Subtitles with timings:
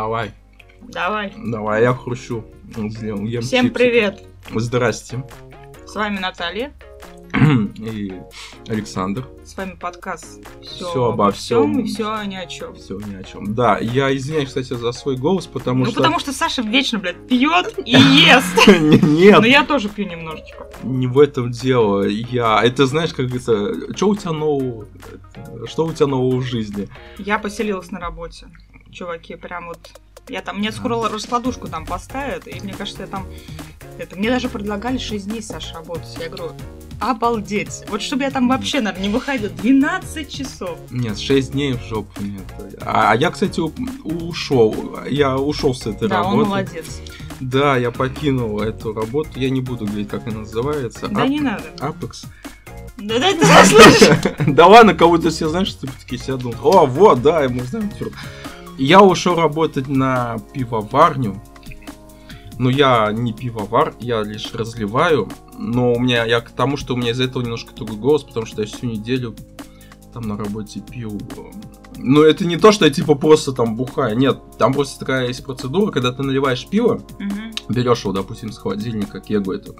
[0.00, 0.32] Давай,
[0.80, 1.30] Давай.
[1.36, 2.42] давай, я хрущу.
[2.74, 2.88] Ем
[3.42, 3.68] Всем чипсы.
[3.70, 4.24] привет.
[4.54, 5.22] Здрасте.
[5.86, 6.72] С вами Наталья.
[7.76, 8.10] И
[8.66, 9.28] Александр.
[9.44, 11.80] С вами подкаст Все, Всё обо всём.
[11.80, 12.74] и все ни о чем.
[12.76, 13.54] Все ни о чем.
[13.54, 15.96] Да, я извиняюсь, кстати, за свой голос, потому Ну что...
[16.00, 18.66] потому что Саша вечно, блядь, пьет и ест.
[19.02, 20.66] Нет, Но я тоже пью немножечко.
[20.82, 22.04] не в этом дело.
[22.06, 22.62] Я...
[22.64, 24.86] Это знаешь, как говорится, что у тебя нового...
[25.66, 26.88] Что у тебя нового в жизни?
[27.18, 28.46] Я поселилась на работе.
[28.92, 29.78] Чуваки, прям вот.
[30.28, 33.26] Я там, мне скоро раскладушку там поставят, и мне кажется, я там...
[33.98, 36.16] Это, мне даже предлагали 6 дней, Саша, работать.
[36.20, 36.52] Я говорю,
[37.00, 37.84] обалдеть.
[37.88, 39.48] Вот чтобы я там вообще, наверное, не выходила.
[39.50, 40.78] 12 часов.
[40.90, 42.42] Нет, 6 дней в жопу нет.
[42.82, 43.60] А, а я, кстати,
[44.04, 44.98] ушел.
[45.08, 46.48] Я ушел с этой Да, он работы.
[46.48, 47.00] молодец.
[47.40, 49.30] Да, я покинул эту работу.
[49.38, 51.08] Я не буду говорить, как она называется.
[51.08, 51.64] Да Ап- не надо.
[51.78, 52.26] Apex.
[52.98, 54.16] Да да ты слышишь?
[54.46, 57.90] Да ладно, кого-то все, знаешь, что такие сидят, думают, о, вот, да, мы знаем.
[58.84, 58.86] Всё».
[58.86, 61.40] Я ушел работать на пивоварню.
[62.58, 65.28] Но я не пивовар, я лишь разливаю.
[65.58, 68.44] Но у меня, я к тому, что у меня из-за этого немножко другой голос, потому
[68.44, 69.34] что я всю неделю
[70.12, 71.18] там на работе пил.
[71.96, 74.16] Но это не то, что я типа просто там бухаю.
[74.18, 77.52] Нет, там просто такая есть процедура, когда ты наливаешь пиво, Мгм.
[77.68, 79.76] берешь его, допустим, с холодильника, кегу эту,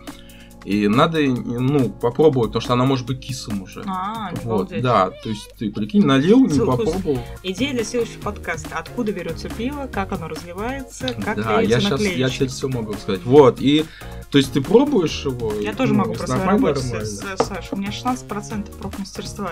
[0.64, 3.82] и надо, ну, попробовать, потому что она может быть кислым уже.
[3.86, 4.82] А, Вот, обалдеть.
[4.82, 7.18] да, то есть ты прикинь, налил, не Слушай, попробовал.
[7.42, 8.76] Идея для следующего подкаста.
[8.78, 13.22] Откуда берется пиво, как оно разливается, как да, я сейчас, я тебе все могу сказать.
[13.24, 13.84] Вот, и,
[14.30, 15.52] то есть ты пробуешь его.
[15.54, 17.04] Я тоже ну, могу если про свою работу, нормально.
[17.06, 17.68] с- с- Саш.
[17.72, 19.50] У меня 16% профмастерства.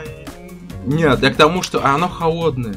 [0.87, 2.77] Нет, я к тому, что оно холодное.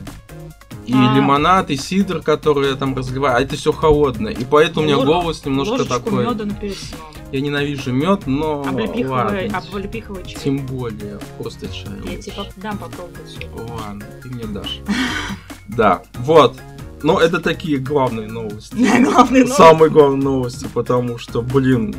[0.88, 1.14] И А.
[1.16, 4.34] лимонад, и сидр, который я там разливаю, а это все холодное.
[4.34, 6.26] И поэтому у меня Ло- голос немножко Ложечку такой.
[6.26, 7.02] меда на перед сном.
[7.32, 9.10] Я ненавижу мед, но Облепиховый,
[9.50, 9.58] ладно.
[9.58, 10.36] облепиховый чай.
[10.44, 11.88] Тем более, просто чай.
[12.04, 12.18] Я лучше.
[12.24, 13.48] тебе поп- дам попробовать.
[13.56, 14.80] Ладно, ты мне дашь.
[15.68, 16.58] Да, вот.
[17.02, 18.76] Но это такие главные новости.
[19.04, 19.56] Главный новость.
[19.56, 21.96] Самые главные новости, потому что, блин,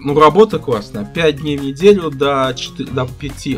[0.00, 1.04] ну работа классная.
[1.04, 3.48] 5 дней в неделю до, 4, до 5.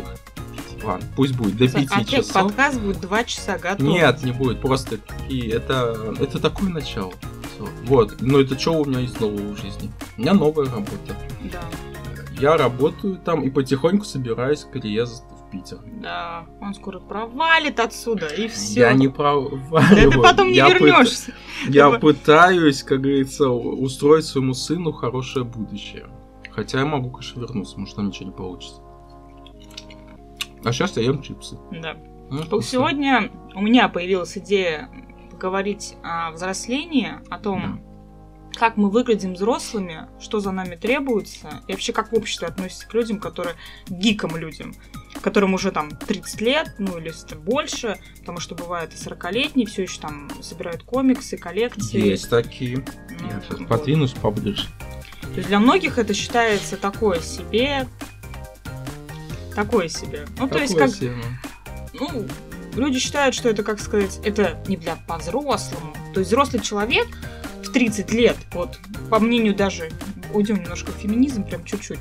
[0.83, 2.33] Ладно, пусть будет, до 5 Опять часов.
[2.43, 3.79] подкаст будет 2 часа готов.
[3.79, 7.11] Нет, не будет, просто и это, это такое начало.
[7.55, 7.67] Всё.
[7.85, 9.89] Вот, но это что у меня есть нового в жизни?
[10.17, 11.15] У меня новая работа.
[11.51, 11.61] Да,
[12.39, 15.77] Я работаю там и потихоньку собираюсь к переезду в Питер.
[16.01, 16.45] да.
[16.61, 18.79] Он скоро провалит отсюда, и все.
[18.81, 20.11] Я не Да проваливаю.
[20.11, 21.33] ты потом не Я пыт- вернешься.
[21.67, 26.07] Я пытаюсь, как говорится, устроить своему сыну хорошее будущее.
[26.51, 28.81] Хотя я могу, конечно, вернуться, может, там ничего не получится.
[30.63, 31.57] А сейчас я ем чипсы.
[31.71, 31.95] Да.
[32.29, 32.59] Ну.
[32.61, 34.89] Сегодня у меня появилась идея
[35.35, 37.81] поговорить о взрослении, о том,
[38.53, 42.93] как мы выглядим взрослыми, что за нами требуется, и вообще как в обществе относится к
[42.93, 44.73] людям, которые к гикам людям,
[45.21, 49.99] которым уже там 30 лет, ну или больше, потому что бывает и 40-летние, все еще
[49.99, 51.99] там собирают комиксы, коллекции.
[51.99, 52.77] Есть такие.
[53.19, 53.67] Ну, Я сейчас вот.
[53.67, 54.67] подвинусь поближе.
[55.21, 57.87] То есть для многих это считается такое себе,
[59.53, 60.25] такое себе.
[60.37, 61.13] Ну, то есть Такое как себе,
[61.93, 62.25] ну.
[62.75, 65.93] Люди считают, что это, как сказать, это не для по-взрослому.
[66.13, 67.07] То есть взрослый человек
[67.63, 69.91] в 30 лет, вот, по мнению даже,
[70.33, 71.99] уйдем немножко в феминизм, прям чуть-чуть.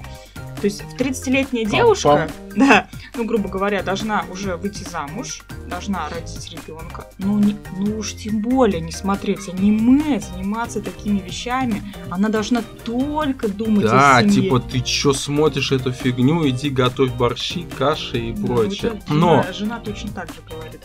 [0.61, 6.51] То есть в 30-летняя девушка, да, ну, грубо говоря, должна уже выйти замуж, должна родить
[6.53, 11.83] ребенка, ну, не, ну уж тем более не смотреть аниме, заниматься такими вещами.
[12.11, 14.43] Она должна только думать Да, о семье.
[14.43, 18.91] типа, ты чё смотришь эту фигню, иди готовь борщи, каши и Да, прочее.
[18.93, 20.81] вот это Но, жена, жена точно так же говорит.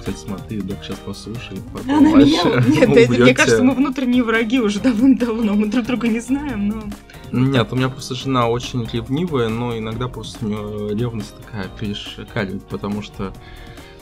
[0.00, 2.44] Кстати, смотри, док сейчас послушает, Она потом меня...
[2.44, 5.54] вообще Нет, это, мне кажется, мы внутренние враги уже давным-давно.
[5.54, 6.82] Мы друг друга не знаем, но...
[7.32, 12.64] Нет, у меня просто жена очень ревнивая, но иногда просто у нее ревность такая перешкаливает,
[12.64, 13.32] потому что...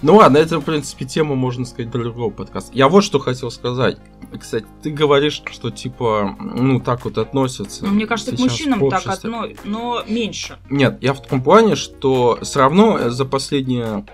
[0.00, 2.70] Ну ладно, это, в принципе, тема, можно сказать, для другого подкаста.
[2.72, 3.98] Я вот что хотел сказать.
[4.38, 7.84] Кстати, ты говоришь, что, типа, ну, так вот относятся.
[7.84, 10.58] Ну, мне кажется, к мужчинам так одно, но меньше.
[10.70, 14.04] Нет, я в том плане, что все равно за последние...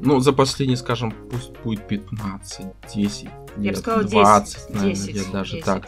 [0.00, 4.12] Ну, за последние, скажем, пусть будет 15, 10 лет, Я бы сказала 10.
[4.12, 5.64] 20, наверное, 10, лет даже 10.
[5.64, 5.86] так.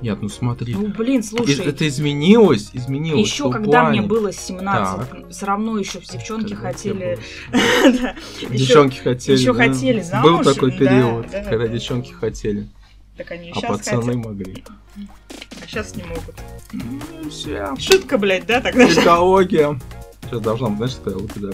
[0.00, 0.74] Нет, ну смотри.
[0.74, 3.26] Ну, блин, слушай, Это изменилось, изменилось.
[3.26, 4.02] еще когда мне плане.
[4.02, 7.18] было 17, все равно еще девчонки Когда хотели...
[8.50, 9.44] Девчонки хотели.
[9.44, 9.54] да.
[9.54, 11.68] хотели Был замуж, такой да, период, да, когда да.
[11.68, 12.68] девчонки хотели,
[13.16, 14.62] Так они а пацаны могли.
[14.96, 16.36] а сейчас не могут.
[16.72, 17.76] Ну.
[17.80, 18.84] Шутка, блядь, да, тогда?
[18.88, 19.78] Экология.
[20.26, 21.50] Сейчас должна, знаешь, такая вот когда...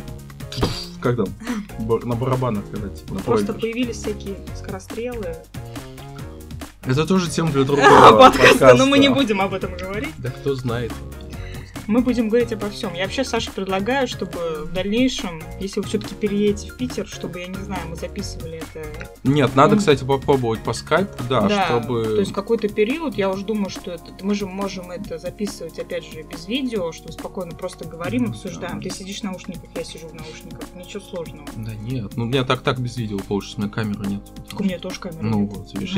[1.05, 1.27] Как там?
[2.09, 5.37] На барабанах, когда типа Ну, просто появились всякие скорострелы.
[6.87, 10.15] Это тоже тема для другого Подкаста, но мы не будем об этом говорить.
[10.17, 10.93] Да кто знает.
[11.87, 12.95] Мы будем говорить обо всем.
[12.95, 17.47] Я вообще Саше предлагаю, чтобы в дальнейшем, если вы все-таки переедете в Питер, чтобы, я
[17.47, 18.89] не знаю, мы записывали это.
[19.25, 22.05] Нет, надо, кстати, попробовать по скайпу, да, чтобы...
[22.05, 26.05] То есть какой-то период, я уже думаю, что это, мы же можем это записывать, опять
[26.05, 28.81] же, без видео, что спокойно просто говорим, обсуждаем.
[28.81, 31.47] Ты сидишь в наушниках, я сижу в наушниках, ничего сложного.
[31.57, 34.23] Да нет, ну у меня так-так без видео получится, у меня камеры нет.
[34.59, 35.23] У меня тоже камера.
[35.23, 35.53] Ну нет.
[35.53, 35.95] вот, видишь,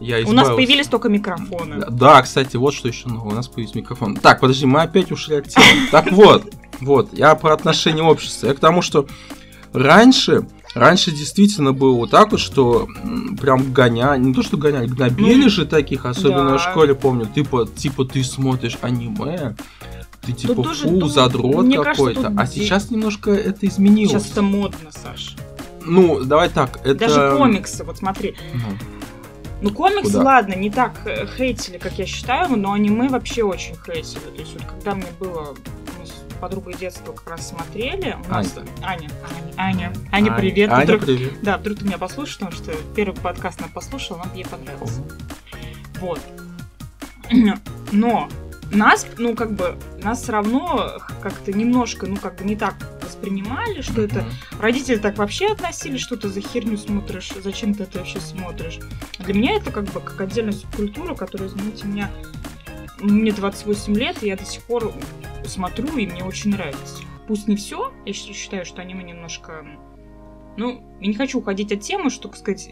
[0.00, 1.86] я, я У нас появились только микрофоны.
[1.90, 3.30] Да, кстати, вот что еще нового.
[3.30, 4.16] У нас появился микрофон.
[4.16, 5.88] Так, подожди, мы опять ушли от темы.
[5.90, 8.48] Так вот, вот, я про отношения общества.
[8.48, 9.06] Я к тому, что
[9.72, 12.88] раньше, раньше действительно было вот так вот, что
[13.40, 16.58] прям гоняли, не то что гоняли, гнобили же таких, особенно да.
[16.58, 19.56] в школе, помню, типа, типа ты смотришь аниме,
[20.22, 22.28] ты типа тоже фу, тут, задрот какой-то.
[22.28, 24.12] тут а сейчас немножко это изменилось.
[24.12, 25.36] Сейчас это модно, Саш.
[25.84, 26.94] Ну, давай так, это...
[26.94, 28.36] Даже комиксы, вот смотри.
[28.52, 28.60] Ну,
[29.62, 30.24] Ну, комиксы, Куда?
[30.24, 34.20] ладно, не так э, хейтили, как я считаю, но аниме вообще очень хейтили.
[34.20, 35.54] То есть вот когда мне было,
[35.98, 38.54] мы с подругой детства как раз смотрели, у нас...
[38.82, 39.10] Аня.
[39.22, 40.70] Аня, Аня, Аня, привет.
[40.72, 41.32] Аня, Вдруг- привет.
[41.42, 45.02] Да, вдруг ты меня послушаешь, потому что первый подкаст она послушала, нам ей понравился.
[46.00, 46.20] Вот.
[47.92, 48.28] Но
[48.70, 53.80] нас, ну, как бы, нас все равно как-то немножко, ну, как бы не так воспринимали,
[53.80, 54.24] что это...
[54.60, 58.78] Родители так вообще относились, что ты за херню смотришь, зачем ты это вообще смотришь.
[59.18, 62.10] А Для меня это как бы как отдельная субкультура, которая, извините меня,
[63.00, 64.92] мне 28 лет, и я до сих пор
[65.46, 67.02] смотрю, и мне очень нравится.
[67.26, 69.64] Пусть не все, я считаю, что аниме немножко...
[70.56, 72.68] Ну, я не хочу уходить от темы, что, так сказать,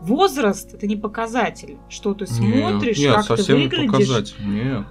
[0.00, 3.92] возраст это не показатель, что ты смотришь, нет, как ты совсем не выглядишь.
[3.92, 4.86] показатель, нет.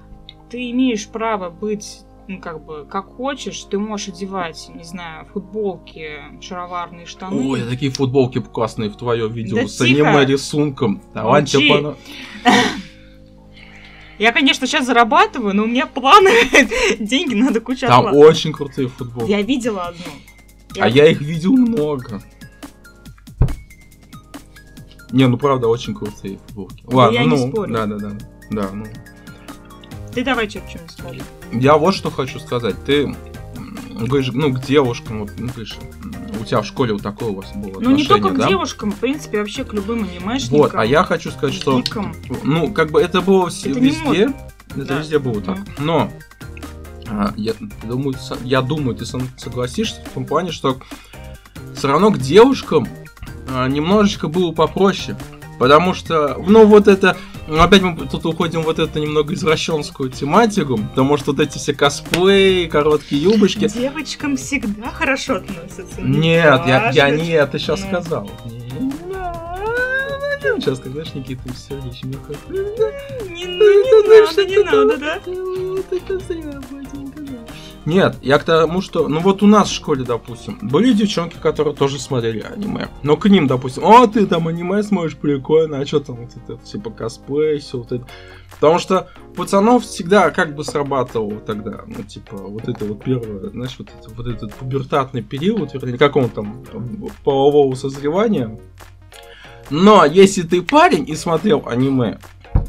[0.52, 3.64] Ты имеешь право быть, ну, как бы, как хочешь.
[3.64, 7.50] Ты можешь одевать, не знаю, футболки, шароварные штаны.
[7.50, 10.10] Ой, такие футболки классные в твоем видео Да с тихо.
[10.10, 11.02] аниме рисунком.
[11.14, 11.58] Давай Молчи.
[11.58, 11.96] тебе пона-
[14.20, 16.32] Я, конечно, сейчас зарабатываю, но у меня планы,
[17.00, 18.30] деньги надо кучу Там откладывать.
[18.30, 19.32] очень крутые футболки.
[19.32, 20.04] Я видела одну.
[20.80, 22.22] А я их видел много.
[25.12, 26.84] Не, ну правда, очень крутые футболки.
[26.86, 27.74] Ладно, я не ну, спорю.
[27.74, 28.12] да, да, да.
[28.52, 28.86] Да, ну.
[30.14, 31.22] Ты давай что-нибудь скажи.
[31.52, 32.76] Я вот что хочу сказать.
[32.86, 33.16] Ты
[34.00, 35.76] говоришь, ну, к девушкам, вот, ну, говоришь,
[36.40, 38.48] у тебя в школе вот такое у вас было Ну, не только к да?
[38.48, 40.58] девушкам, в принципе, вообще к любым анимешникам.
[40.58, 42.16] Вот, а я хочу сказать, что, гикам.
[42.44, 44.34] ну, как бы это было Это везде,
[44.72, 45.00] это Да.
[45.00, 45.60] везде было так.
[45.78, 46.12] Но
[47.08, 47.54] а, я
[47.84, 50.80] думаю, я думаю, ты согласишься в том плане, что
[51.76, 52.88] все равно к девушкам
[53.50, 55.18] а, немножечко было попроще.
[55.60, 57.18] Потому что, ну, вот это,
[57.52, 61.74] ну, опять мы тут уходим вот эту немного извращенскую тематику, потому что вот эти все
[61.74, 63.68] косплеи, короткие юбочки.
[63.68, 66.02] Девочкам всегда хорошо относятся.
[66.02, 68.32] Нет, я, я не это сейчас сказал.
[70.60, 72.50] Сейчас, как знаешь, Никита Сергеевич Михайлов.
[73.30, 73.58] Не, не
[74.24, 76.81] надо, не надо, да?
[77.86, 81.76] Нет, я к тому, что, ну вот у нас в школе, допустим, были девчонки, которые
[81.76, 82.90] тоже смотрели аниме.
[83.02, 86.64] Но к ним, допустим, о, ты там аниме смотришь, прикольно, а что там вот это,
[86.64, 88.06] типа косплей, все вот это.
[88.52, 93.76] Потому что пацанов всегда как бы срабатывало тогда, ну типа вот это вот первое, знаешь,
[93.80, 96.64] вот, это, вот этот пубертатный период, вернее, как он там,
[97.24, 98.60] полового созревания.
[99.72, 102.20] Но если ты парень и смотрел аниме,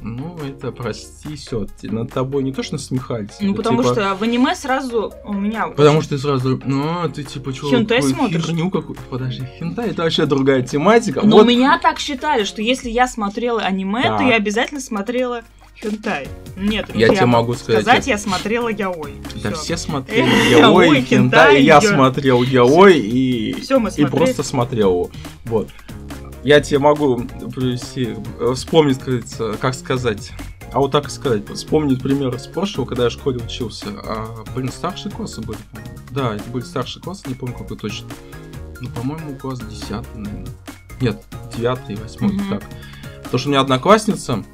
[0.01, 3.37] ну, это, прости, все, над тобой не то, что насмехались.
[3.41, 5.69] Ну, потому типа- что в аниме сразу у меня...
[5.69, 8.45] Потому что ты сразу, ну, ты типа чё, Хентай смотришь?
[8.45, 11.23] херню какую Подожди, хентай это вообще другая тематика.
[11.25, 14.27] Но вот, у меня так считали, что если я смотрела аниме, то Так.
[14.27, 15.43] я обязательно смотрела
[15.81, 16.29] хентай.
[16.57, 19.15] Нет, я друзья, тебе могу сказать, сказать, я смотрела яой.
[19.43, 23.51] да все смотрели Э, Яой, ой, хентай, я я- смотрел Яой, и,
[23.97, 25.11] и просто смотрел.
[25.45, 25.69] Вот.
[26.45, 27.19] Я тебе могу
[27.55, 28.99] привести, э, вспомнить,
[29.61, 30.33] как сказать,
[30.73, 33.89] а вот так и сказать, вспомнить пример из прошлого, когда я в школе учился.
[34.05, 35.59] А, блин, старшие классы были.
[36.11, 38.09] Да, это были старшие классы, не помню какой точно.
[38.81, 40.47] Ну, по-моему, класс 10, наверное.
[41.01, 41.23] Нет,
[41.57, 42.51] 9 8 Мгм.
[42.51, 42.65] так.
[43.23, 44.45] Потому что у меня одноклассница,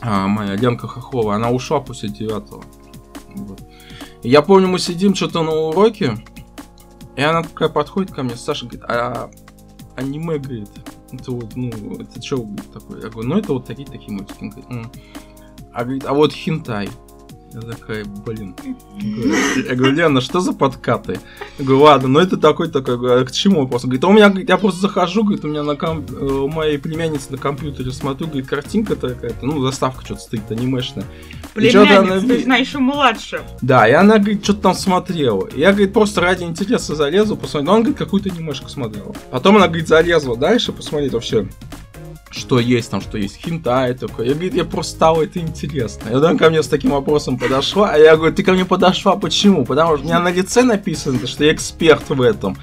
[0.00, 2.62] а, моя Ленка Хохлова, она ушла после 9
[3.34, 3.60] вот.
[4.22, 6.18] И я помню, мы сидим что-то на уроке,
[7.16, 9.30] и она такая подходит ко мне, Саша говорит, а
[9.96, 10.70] аниме, говорит,
[11.12, 13.02] это вот, ну, это что такое?
[13.02, 14.52] Я говорю, ну это вот такие-такие мультики.
[15.72, 16.88] А говорит, а вот хентай.
[17.60, 18.54] Я такая, блин.
[19.66, 21.18] Я говорю, Лена, что за подкаты?
[21.58, 22.96] Я говорю, ладно, ну это такой такой.
[22.96, 23.82] Говорю, а к чему вопрос?
[23.84, 26.10] Говорит, а у меня, говорит, я просто захожу, говорит, у меня на комп...
[26.10, 31.04] э, у моей племянницы на компьютере смотрю, говорит, картинка такая-то, ну, заставка что-то стоит анимешная.
[31.56, 33.40] И она Племянница, то есть ви- она еще младше.
[33.60, 35.46] Да, и она, говорит, что-то там смотрела.
[35.46, 37.72] И я, говорит, просто ради интереса залезу, посмотрел.
[37.74, 39.14] Он, говорит, какую-то анимешку смотрела.
[39.30, 41.48] Потом она, говорит, залезла дальше посмотреть вообще.
[42.30, 44.28] Что есть там, что есть хинтай такой.
[44.28, 46.08] Я говорю, я просто стало это интересно.
[46.10, 49.16] И она ко мне с таким вопросом подошла, а я говорю, ты ко мне подошла
[49.16, 49.64] почему?
[49.64, 52.56] Потому что у меня на лице написано, что я эксперт в этом.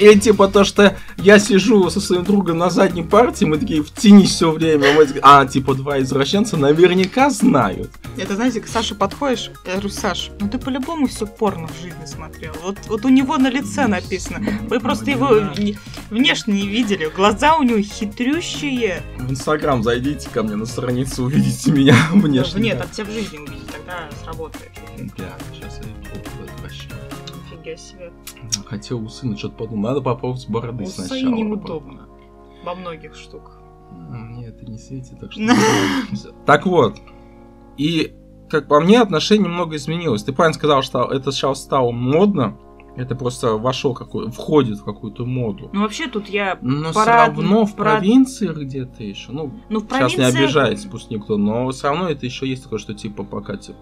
[0.00, 3.90] И типа то, что я сижу со своим другом на задней партии, мы такие в
[3.92, 7.90] тени все время, мы а, типа два извращенца наверняка знают.
[8.16, 12.06] Это, знаете, к Саше подходишь, я говорю, Саш, ну ты по-любому все порно в жизни
[12.06, 12.54] смотрел.
[12.62, 14.40] Вот, вот у него на лице написано.
[14.70, 15.76] Вы просто его не-
[16.08, 17.10] внешне не видели.
[17.14, 19.02] Глаза у него хитрющие.
[19.18, 22.62] В Инстаграм зайдите ко мне на страницу, увидите меня внешне.
[22.62, 24.70] Нет, от тебя в жизни увидеть, тогда сработает.
[25.16, 25.90] Бля, сейчас я.
[27.50, 28.10] Нифига себе.
[28.66, 31.34] Хотел у сына что-то подумать, надо попробовать с бороды Усы сначала.
[31.34, 32.08] неудобно.
[32.64, 33.60] Во многих штуках.
[33.90, 35.42] Мне это не светит, так что...
[36.46, 36.96] Так вот,
[37.76, 38.14] и
[38.50, 40.24] как по мне, отношение немного изменилось.
[40.24, 42.58] Ты правильно сказал, что это сейчас стало модно.
[42.96, 45.70] Это просто вошло, какой, входит в какую-то моду.
[45.72, 46.58] Ну вообще тут я...
[46.60, 51.10] Но все равно в пора- провинции где-то еще, ну, Ну в сейчас не обижается пусть
[51.10, 53.78] никто, но все равно это еще есть такое, что типа пока типа.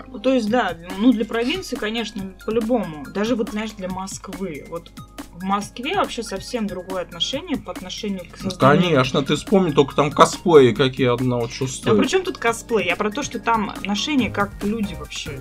[0.00, 0.12] Ну, так.
[0.12, 3.04] Ну, То есть, да, ну для провинции, конечно, по-любому.
[3.12, 4.64] Даже вот, знаешь, для Москвы.
[4.68, 4.90] Вот
[5.32, 8.90] в Москве вообще совсем другое отношение по отношению к Ну, созданию...
[8.90, 11.98] Конечно, ты вспомни только там косплеи какие одного Да чувствуют.
[11.98, 12.86] при чем тут косплей?
[12.86, 15.40] Я про то, что там отношения как люди вообще.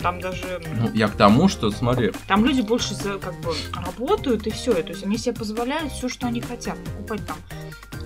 [0.00, 0.62] Там даже...
[0.78, 4.72] Ну, я к тому, что, смотри, Там люди больше как бы работают и все.
[4.72, 6.78] То есть они себе позволяют все, что они хотят.
[6.84, 7.36] Покупать там,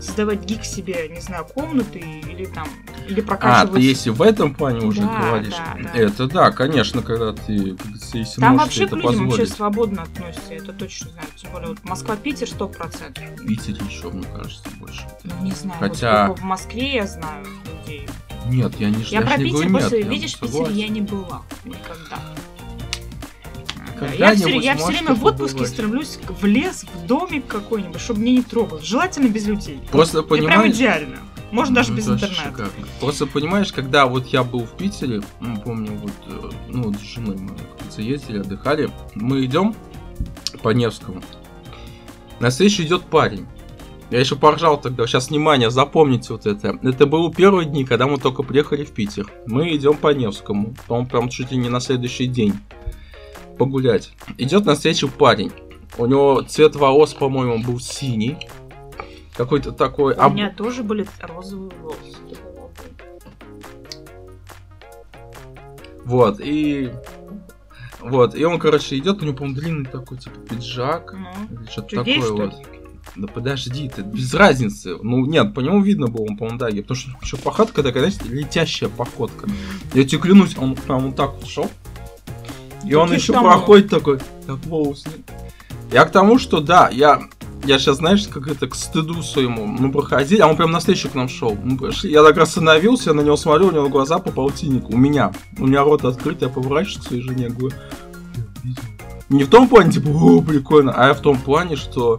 [0.04, 2.66] создавать гик себе, не знаю, комнаты или там,
[3.08, 3.72] или А, прокачивать...
[3.74, 5.90] ты если в этом плане уже Да, говоришь, да, да.
[5.98, 7.76] это да, конечно, когда ты,
[8.12, 9.52] если Там можешь вообще к людям вообще позволить.
[9.52, 11.28] свободно относятся, это точно знаю.
[11.36, 13.36] Тем более вот Москва-Питер 100%.
[13.42, 15.02] В Питере еще, мне кажется, больше.
[15.24, 18.08] Ну, не знаю, Хотя- вот в Москве я знаю людей.
[18.46, 20.72] Нет, я не Я я про не Питер говорю, просто, нет, я видишь, в Питере
[20.74, 22.18] я не была никогда.
[24.18, 25.72] Я все, я все время в отпуске побывать.
[25.72, 28.80] стремлюсь в лес, в домик какой-нибудь, чтобы меня не трогал.
[28.82, 29.80] Желательно без людей.
[29.90, 31.16] Просто Это прям понимаешь, идеально.
[31.50, 32.50] Можно даже Ну, без вообще интернета.
[32.50, 32.86] шикарно.
[33.00, 37.00] Просто понимаешь, когда вот я был в Питере, ну, помню, вот, э, ну, вот с
[37.02, 39.74] женой мы, как говорится, ездили, отдыхали, мы идем
[40.62, 41.22] по Невскому.
[42.40, 43.46] На встречу идет парень.
[44.10, 45.06] Я еще поржал тогда.
[45.06, 46.78] Сейчас, внимание, запомните вот это.
[46.82, 49.26] Это было первые дни, когда мы только приехали в Питер.
[49.46, 50.74] Мы идем по Невскому.
[50.88, 52.54] По-моему, прям чуть ли не на следующий день
[53.58, 54.12] погулять.
[54.38, 55.52] Идет на встречу парень.
[55.98, 58.36] У него цвет волос, по-моему, был синий.
[59.36, 60.14] Какой-то такой.
[60.14, 62.18] У об- меня тоже были розовые волосы.
[66.04, 66.92] Вот, и...
[68.00, 71.14] Вот, и он, короче, идет, у него, по-моему, длинный такой, типа, пиджак.
[71.14, 71.28] Ну,
[71.62, 72.54] Или что-то Что, такое что вот.
[73.16, 74.96] Да подожди, ты без разницы.
[75.00, 78.10] Ну, нет, по нему видно было, он, по-моему, да, я- потому что еще походка такая,
[78.10, 79.48] знаете, летящая походка.
[79.94, 81.70] Я тебе клянусь, он прям вот так вот шел.
[82.86, 85.08] И он еще там- проходит такой, так волосы.
[85.92, 87.22] Я к тому, что да, я,
[87.64, 89.66] я сейчас, знаешь, как это к стыду своему.
[89.66, 91.56] Мы проходили, а он прям на встречу к нам шел.
[91.62, 94.92] Мы пошли, я так остановился, я на него смотрю, у него глаза по полтиннику.
[94.92, 95.32] У меня.
[95.58, 97.76] У меня рот открыт, я поворачиваюсь к своей жене, говорю.
[99.28, 102.18] Не в том плане, типа, о, прикольно, а я в том плане, что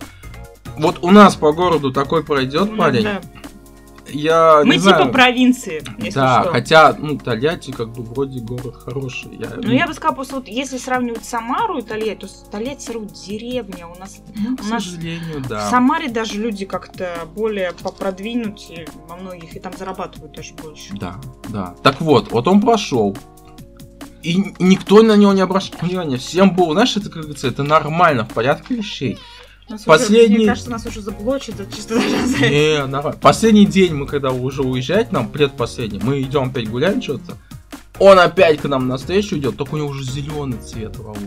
[0.78, 3.04] вот у нас по городу такой пройдет ну, парень.
[3.04, 3.22] да.
[4.16, 5.12] Я Мы не типа знаю.
[5.12, 6.52] провинции, если да, что.
[6.52, 9.36] хотя, ну, Тольятти как бы вроде город хороший.
[9.38, 12.94] Я, Ну, я бы сказала, просто вот если сравнивать Самару и Тольятти, то Тольятти все
[12.94, 13.88] равно деревня.
[13.88, 15.70] У нас ну, к у нас сожалению, в да.
[15.70, 20.94] Самаре даже люди как-то более попродвинутые во многих, и там зарабатывают даже больше.
[20.94, 21.20] Да,
[21.50, 21.76] да.
[21.84, 23.16] Так вот, вот он прошел.
[24.24, 26.18] И никто на него не обращал внимания.
[26.18, 29.20] Всем было, знаешь, это, как говорится, это нормально, в порядке вещей.
[29.68, 32.50] Нас Последний- Уже, мне кажется, нас уже заблочат за чисто даже это.
[32.50, 33.20] Не, нормально.
[33.20, 37.38] Последний день мы, когда уже уезжать нам, предпоследний, мы идем опять гулять что-то.
[37.98, 41.18] Он опять к нам навстречу идет, только у него уже зеленый цвет волос.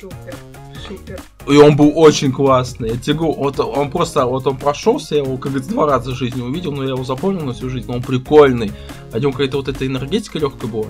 [0.00, 0.34] Супер,
[0.86, 1.20] супер.
[1.48, 2.90] И он был очень классный.
[2.90, 6.10] Я тебе говорю, вот он просто, вот он прошелся, я его, как говорится, два раза
[6.10, 8.72] в жизни увидел, но я его запомнил на всю жизнь, но он прикольный.
[9.12, 10.86] О нем какая-то вот эта энергетика легкая была.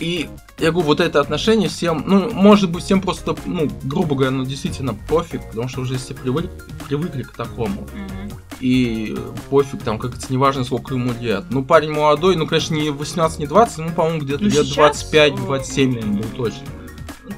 [0.00, 4.30] И я говорю, вот это отношение всем, ну, может быть, всем просто, ну, грубо говоря,
[4.30, 6.48] ну, действительно пофиг, потому что уже все привык,
[6.86, 7.82] привыкли к такому.
[7.82, 8.30] Мгм.
[8.60, 9.16] И
[9.50, 11.44] пофиг, там, как это, неважно, сколько ему лет.
[11.50, 15.10] Ну, парень молодой, ну, конечно, не 18, не 20, ну, по-моему, где-то Ну, лет сейчас,
[15.12, 16.62] 25-27, э, наверное, был точно.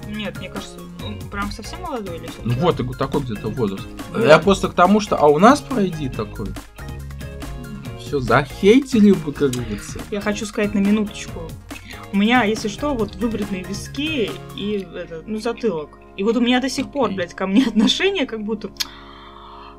[0.08, 2.82] Нет, мне кажется, он прям совсем молодой или Ну всё-таки?
[2.82, 3.86] вот, такой где-то возраст.
[4.12, 6.48] Ну, Я просто к тому, что, а у нас пройди такой.
[7.98, 9.98] Все, захейтили бы, как говорится.
[10.10, 11.40] Я хочу сказать на минуточку.
[12.16, 15.98] У меня, если что, вот выбранные виски и это, ну, затылок.
[16.16, 18.70] И вот у меня до сих пор, блядь, ко мне отношение как будто...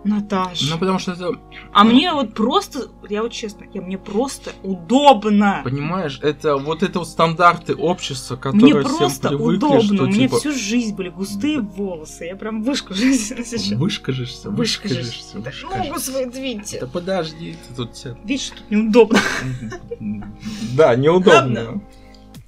[0.04, 0.70] Наташ.
[0.70, 1.32] Ну, потому что это,
[1.74, 5.62] А мне вот просто, я вот честно, я мне просто удобно.
[5.66, 9.82] понимаешь, это вот это вот стандарты общества, Мне которые всем просто привыкли, удобно.
[9.82, 12.26] что У меня типа всю жизнь были густые волосы.
[12.26, 13.72] Я прям вышкажусь сейчас.
[13.72, 14.98] вышкажешься, Вышкажешь.
[14.98, 15.88] вышкажешься, Да вышкажешься.
[15.88, 16.80] Ногу свою двиньте.
[16.80, 17.90] Да подожди, ты тут.
[18.24, 19.20] Видишь, тут неудобно.
[20.76, 21.82] Да, неудобно.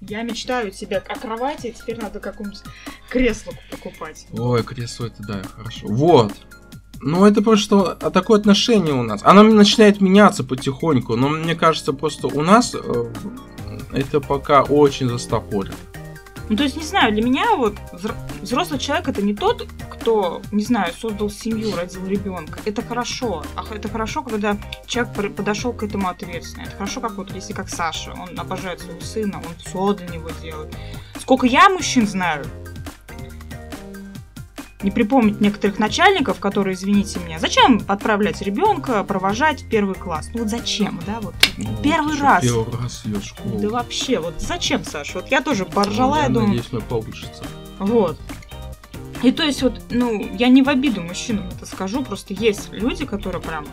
[0.09, 2.63] Я мечтаю себе о кровати, и теперь надо какое-нибудь
[3.09, 4.25] кресло покупать.
[4.31, 5.87] Ой, кресло это да, хорошо.
[5.87, 6.33] Вот.
[7.01, 9.21] Ну, это просто а такое отношение у нас.
[9.23, 13.13] Оно начинает меняться потихоньку, но мне кажется, просто у нас э,
[13.93, 15.75] это пока очень застопорено.
[16.49, 20.41] Ну, то есть, не знаю, для меня вот взро- взрослый человек это не тот, кто,
[20.51, 22.59] не знаю, создал семью, родил ребенка.
[22.65, 23.43] Это хорошо.
[23.55, 26.63] А это хорошо, когда человек подошел к этому ответственно.
[26.63, 30.29] Это хорошо, как вот если как Саша, он обожает своего сына, он все для него
[30.41, 30.75] делает.
[31.19, 32.45] Сколько я мужчин знаю,
[34.81, 40.29] не припомнить некоторых начальников, которые, извините меня, зачем отправлять ребенка провожать в первый класс?
[40.33, 42.43] Ну вот зачем, да, вот Ну, первый что, раз.
[42.43, 43.59] Первый раз в школу.
[43.59, 45.19] Да вообще, вот зачем, Саша?
[45.19, 47.43] Вот я тоже Ну, поржала, я я думаю, надеюсь, мне получится.
[47.79, 48.17] вот.
[49.21, 53.05] И то есть вот, ну, я не в обиду мужчинам это скажу, просто есть люди,
[53.05, 53.67] которые прям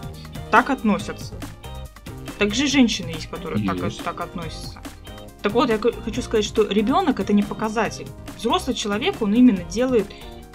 [0.50, 1.34] так относятся.
[2.38, 4.02] Также женщины есть, которые так, Есть.
[4.02, 4.80] так относятся.
[5.40, 8.08] Так вот, я хочу сказать, что ребенок это не показатель.
[8.36, 10.06] Взрослый человек, он именно делает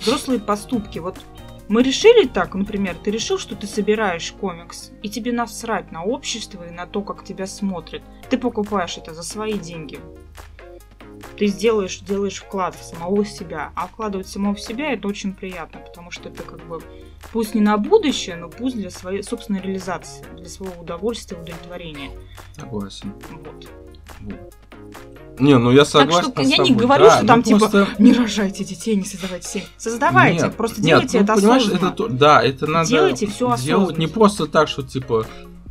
[0.02, 1.00] взрослые поступки.
[1.00, 1.18] Вот
[1.68, 6.68] мы решили так, например, ты решил, что ты собираешь комикс, и тебе насрать на общество
[6.68, 8.02] и на то, как тебя смотрят.
[8.30, 10.00] Ты покупаешь это за свои деньги.
[11.38, 13.72] Ты сделаешь, делаешь вклад в самого себя.
[13.76, 16.82] А вкладывать самого в себя это очень приятно, потому что это как бы
[17.32, 22.12] пусть не на будущее, но пусть для своей собственной реализации, для своего удовольствия, удовлетворения.
[22.56, 23.14] Согласен.
[23.32, 23.70] Вот.
[24.20, 24.54] Вот.
[25.40, 26.32] Не, ну я согласен.
[26.32, 29.06] что с я не говорю, Да, что там, ну типа, просто- Не рожайте детей, не
[29.06, 29.68] создавайте семьи.
[29.78, 31.88] Создавайте, Нет, просто нет, делайте ну, это понимаешь, осознанно.
[31.88, 33.98] это то- да, это надо Делайте делать осознанно.
[33.98, 35.26] не просто так, что типа,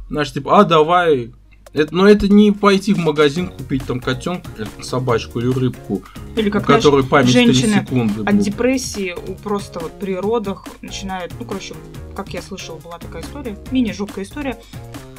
[0.09, 1.33] знаешь, типа, а давай.
[1.73, 4.51] Это, но это не пойти в магазин купить там котенка,
[4.83, 6.03] собачку или рыбку,
[6.35, 8.23] Или у как которой память 3 женщины секунды.
[8.23, 8.39] от блин.
[8.41, 11.75] депрессии у просто вот при родах начинают, ну, короче,
[12.17, 14.59] как я слышала, была такая история, менее жуткая история.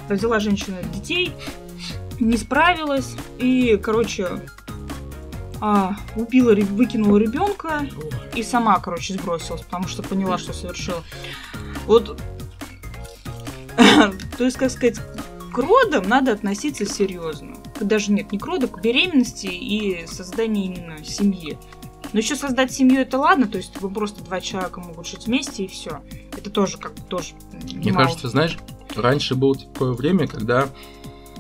[0.10, 1.32] Родила женщина детей,
[2.22, 4.28] не справилась и, короче,
[5.60, 7.88] а, убила, выкинула ребенка
[8.36, 11.04] и сама, короче, сбросилась, потому что поняла, что совершила.
[11.88, 12.20] Вот,
[14.38, 15.00] то есть, как сказать,
[15.52, 17.58] к родам надо относиться серьезно.
[17.80, 21.58] Даже нет, не к родам, к беременности и созданию именно семьи.
[22.14, 25.64] Но еще создать семью это ладно, то есть вы просто два человека могут жить вместе
[25.64, 26.02] и все.
[26.38, 28.06] Это тоже как тоже Мне немало.
[28.06, 28.58] кажется, знаешь,
[28.96, 30.70] раньше было такое время, когда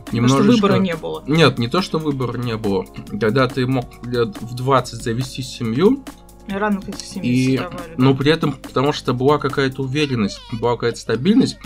[0.05, 0.43] Потому немножечко...
[0.43, 1.23] что выбора не было.
[1.27, 2.85] Нет, не то, что выбора не было.
[3.19, 6.03] Когда ты мог лет в 20 завести семью,
[6.47, 7.93] Рано, кстати, семьи И, создавали.
[7.97, 11.57] но при этом, потому что была какая-то уверенность, была какая-то стабильность,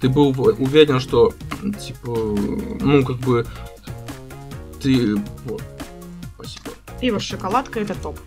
[0.00, 1.34] ты был уверен, что,
[1.80, 2.36] типа,
[2.80, 3.46] ну, как бы,
[4.82, 5.16] ты...
[5.44, 5.62] Вот.
[6.36, 6.70] Спасибо.
[7.00, 8.18] Пиво с шоколадкой это топ.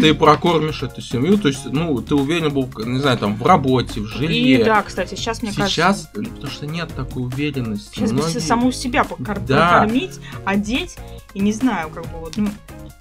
[0.00, 4.00] Ты прокормишь эту семью, то есть, ну, ты уверен был, не знаю, там, в работе,
[4.00, 4.60] в жилье.
[4.60, 6.08] И да, кстати, сейчас мне Сейчас, кажется.
[6.34, 7.94] потому что нет такой уверенности.
[7.96, 9.80] Сейчас бы Многие- саму себя покор- Да.
[9.80, 10.96] покормить, одеть,
[11.34, 12.48] и не знаю, как бы вот, ну,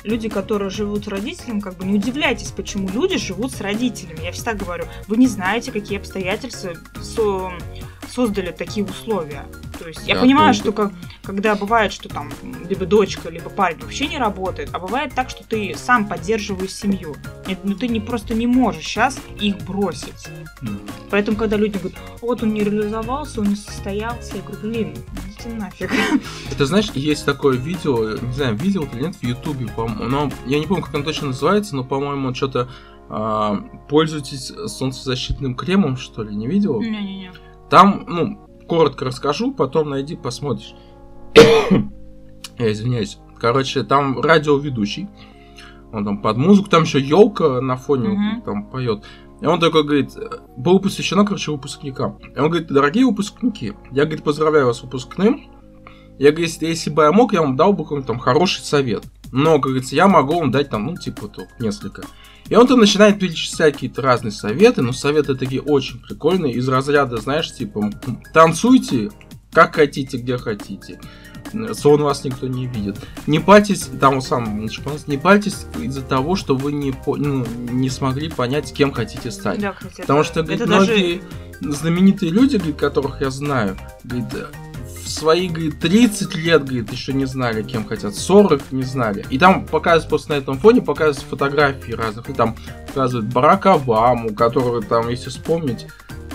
[0.03, 4.23] люди, которые живут с родителями, как бы не удивляйтесь, почему люди живут с родителями.
[4.23, 7.51] Я всегда говорю, вы не знаете, какие обстоятельства со-
[8.11, 9.45] создали такие условия.
[9.79, 10.91] То есть я Да, понимаю, то- что как,
[11.23, 12.29] когда бывает, что там
[12.69, 17.15] либо дочка, либо парень вообще не работает, а бывает так, что ты сам поддерживаешь семью.
[17.47, 20.27] И, Ну ты не просто не можешь сейчас их бросить.
[20.61, 20.79] М.
[21.09, 24.95] Поэтому, когда люди говорят, вот он не реализовался, он не состоялся, я говорю, блин,
[25.25, 25.91] идите нафиг.
[26.51, 30.59] Это знаешь, есть такое видео, не знаю, видел ты или нет в Ютубе, по-моему, я
[30.59, 32.69] не помню, как оно точно называется, но, по-моему, что-то
[33.09, 33.55] а,
[33.89, 36.79] пользуйтесь солнцезащитным кремом, что ли, не видел?
[36.79, 37.31] Не-не-не.
[37.71, 40.75] Там, ну, коротко расскажу, потом найди, посмотришь.
[42.59, 43.17] Я извиняюсь.
[43.39, 45.07] Короче, там радиоведущий.
[45.93, 48.41] Он там под музыку, там еще елка на фоне Мгм.
[48.41, 49.05] там поет.
[49.41, 50.11] И он такой говорит,
[50.57, 52.17] было посвящено, короче, выпускникам.
[52.35, 55.41] И он говорит, дорогие выпускники, я, говорит, поздравляю вас с выпускным.
[56.19, 59.05] Я, говорит, если, если бы я мог, я вам дал бы какой-нибудь там хороший совет.
[59.31, 62.03] Но, как говорится, я могу вам дать там, ну, типа, только несколько.
[62.49, 67.17] И он там начинает перечислять какие-то разные советы, но советы такие очень прикольные, из разряда,
[67.17, 67.89] знаешь, типа,
[68.33, 69.09] танцуйте
[69.51, 70.99] как хотите, где хотите.
[71.73, 72.97] Сон вас никто не видит.
[73.27, 74.65] Не пальтесь, там сам
[75.07, 79.59] не пальтесь из-за того, что вы не, ну, не смогли понять, кем хотите стать.
[79.59, 80.91] Да, кстати, Потому что, говорит, это даже...
[80.91, 81.21] многие
[81.59, 84.27] знаменитые люди, говорит, которых я знаю, говорит,
[85.13, 89.25] свои, говорит, 30 лет, говорит, еще не знали, кем хотят, 40 не знали.
[89.29, 92.55] И там показывают просто на этом фоне, показывают фотографии разных, и там
[92.87, 95.87] показывают Барака Обаму, которого там, если вспомнить,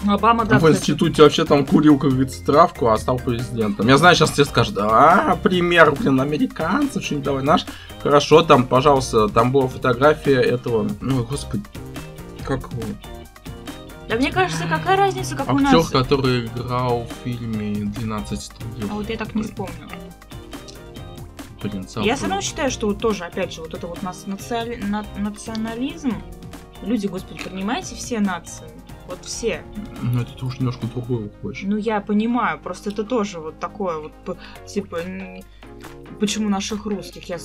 [0.06, 0.76] Обама, да, в кстати.
[0.76, 3.88] институте вообще там курил, как говорится, травку, а стал президентом.
[3.88, 7.64] Я знаю, сейчас тебе скажут, а, пример, блин, американцев, что-нибудь давай наш.
[8.02, 11.64] Хорошо, там, пожалуйста, там была фотография этого, ну, господи,
[12.44, 12.82] как его?
[14.09, 15.92] Да мне кажется, какая разница, какой Актер, нации?
[15.92, 18.90] который играл в фильме 12 стульев.
[18.90, 19.42] А вот я так не.
[21.62, 22.07] Блин, забыл.
[22.07, 25.07] Я все равно считаю, что вот тоже, опять же, вот это вот нас- нациали- на-
[25.16, 26.12] национализм.
[26.83, 28.66] Люди, господи, понимаете, все нации.
[29.09, 29.62] Вот все.
[30.03, 31.62] Ну, это уже немножко другой уходишь.
[31.64, 34.99] Ну, я понимаю, просто это тоже вот такое вот, типа,
[36.21, 37.25] почему наших русских?
[37.29, 37.38] Я,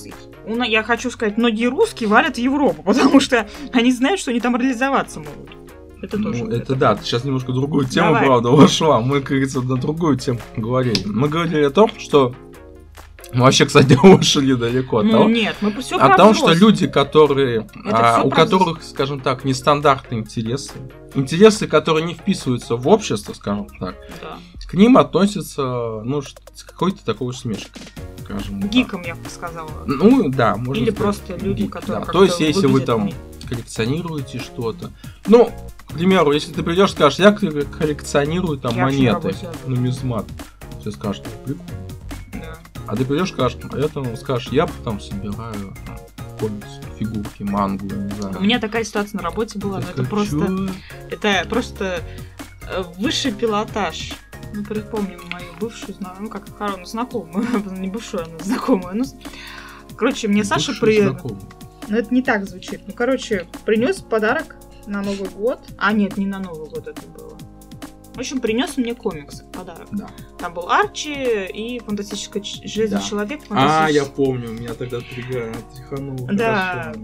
[0.44, 4.40] у я хочу сказать, многие русские валят в Европу, потому что они знают, что они
[4.40, 5.61] там реализоваться могут.
[6.02, 6.44] Это тоже.
[6.44, 8.26] Ну, это да, ты сейчас немножко другую тему, Давай.
[8.26, 9.00] правда, вошла.
[9.00, 11.02] Мы, как говорится, на другую тему говорили.
[11.06, 12.34] Мы говорили о том, что...
[13.32, 16.86] Мы вообще, кстати, ушли далеко от Ну, того, нет, мы все о том, что люди,
[16.86, 20.72] которые, а, у которых, скажем так, нестандартные интересы,
[21.14, 24.38] интересы, которые не вписываются в общество, скажем так, Да.
[24.68, 25.62] к ним относятся,
[26.04, 27.80] ну, с какой-то такой усмешкой,
[28.22, 28.70] скажем так.
[28.70, 29.70] Гиком, я бы сказала.
[29.86, 32.12] Ну, да, можно Или сказать, просто люди, гик, которые да.
[32.12, 33.10] То есть, если вы там
[33.48, 34.90] коллекционируете что-то,
[35.26, 35.50] ну,
[35.92, 39.34] к примеру, если ты придешь и скажешь, я колле- коллекционирую там Я монеты,
[39.66, 40.26] нумизмат,
[40.80, 41.72] тебе скажут, «Ну, прикольно.
[42.32, 42.58] Да.
[42.86, 45.98] А ты придешь, скажешь, а я там скажешь, я там собираю там,
[46.40, 48.38] комиксы, фигурки, мангу, я не знаю.
[48.38, 50.72] У меня такая ситуация на работе была, Ты но это скажешь, просто,
[51.10, 52.00] это просто
[52.98, 54.12] высший пилотаж.
[54.54, 57.46] Мы припомним мою бывшую, ну как хоро- знакомую,
[57.78, 58.96] не бывшую, она знакомую.
[58.96, 59.04] Ну,
[59.96, 61.02] короче, мне Саша при...
[61.88, 62.80] Ну, это не так звучит.
[62.86, 65.60] Ну, короче, принес подарок на Новый год.
[65.78, 67.36] А, нет, не на Новый год это было.
[68.14, 69.88] В общем, принес мне комикс в подарок.
[69.92, 70.10] Да.
[70.38, 73.02] Там был Арчи и фантастическая железный Да.
[73.02, 73.40] человек.
[73.48, 76.28] А, фантастич- я помню, меня тогда тряхануло.
[76.32, 77.00] Да, хорошо.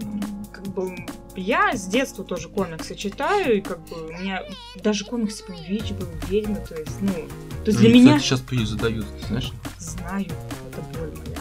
[0.51, 0.95] как бы
[1.35, 4.43] я с детства тоже комиксы читаю, и как бы у меня
[4.83, 7.07] даже комиксы по Вич был, ведьмы, то есть, ну,
[7.63, 8.07] то есть Ну, для и, меня...
[8.17, 9.51] Кстати, сейчас приз задают, ты знаешь?
[9.79, 10.25] Знаю,
[10.71, 11.39] это боль моя.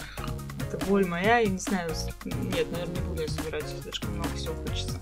[0.73, 1.91] Это боль моя, я не знаю,
[2.25, 4.99] нет, наверное, не буду я собирать, слишком много всего хочется.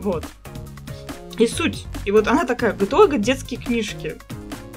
[0.00, 0.24] Вот.
[1.38, 1.86] И суть.
[2.04, 4.16] И вот она такая, говорит, ой, детские книжки.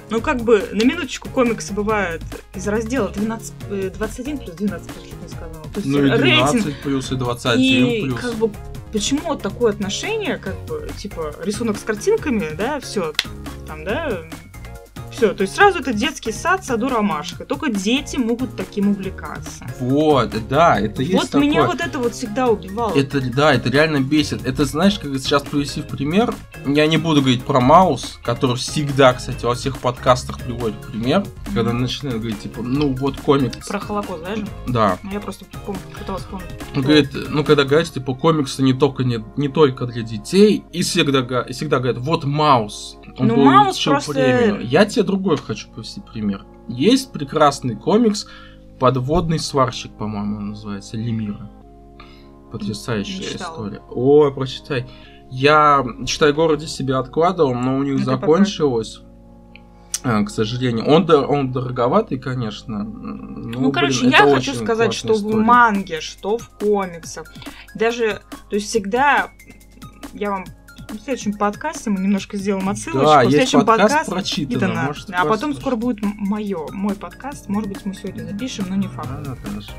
[0.09, 2.21] Ну, как бы, на минуточку комиксы бывают
[2.53, 5.63] из раздела 12, э, 21 плюс 12 плюс, чуть не сказала.
[5.63, 8.19] То есть Ну и рейтинг 12 плюс, и 21 и плюс.
[8.19, 8.51] как бы
[8.91, 13.13] почему вот такое отношение, как бы, типа, рисунок с картинками, да, все,
[13.67, 14.21] там, да,
[15.15, 19.65] все, то есть сразу это детский сад, саду ромашка, только дети могут таким увлекаться.
[19.79, 21.41] Вот, да, это есть вот такое.
[21.47, 22.93] меня вот это вот всегда убивало.
[22.95, 24.45] Это, да, это реально бесит.
[24.45, 26.33] Это, знаешь, как сейчас привести в пример,
[26.65, 31.23] я не буду говорить про Маус, который всегда, кстати, во всех подкастах приводит пример,
[31.53, 33.67] когда начинают говорить, типа, ну вот комикс.
[33.67, 34.45] Про Холокост, же?
[34.67, 34.97] Да.
[35.03, 35.45] Ну, я просто
[35.97, 36.49] пыталась вспомнить.
[36.75, 40.81] Он говорит, ну когда говорят, типа, комиксы не только, не, не только для детей, и
[40.81, 42.97] всегда, и всегда говорят, вот Маус.
[43.17, 44.59] Он Ну, был Маус просто- временем».
[44.61, 46.45] Я тебе другой хочу привести пример.
[46.67, 48.27] Есть прекрасный комикс
[48.79, 51.49] «Подводный сварщик», по-моему, он называется, Лемира.
[52.51, 53.81] Потрясающая история.
[53.89, 54.87] Ой, прочитай.
[55.31, 59.01] Я, читай, городе себе откладывал, но у них ты закончилось.
[60.03, 62.83] э, К сожалению, он, дор- он дороговатый, конечно.
[62.83, 65.37] Ну, Ну, короче, блин, я это хочу сказать, что в история.
[65.43, 67.33] манге, что в комиксах,
[67.73, 69.29] даже, то есть всегда,
[70.13, 70.45] я вам
[70.97, 73.05] в следующем подкасте мы немножко сделаем отсылочку.
[73.05, 75.59] Да, в есть следующем подкаст подкасте прочитано, может, а потом послушать.
[75.59, 77.49] скоро будет мое, мой подкаст.
[77.49, 79.09] Может быть, мы сегодня запишем, но не факт.
[79.09, 79.71] А, хорошо.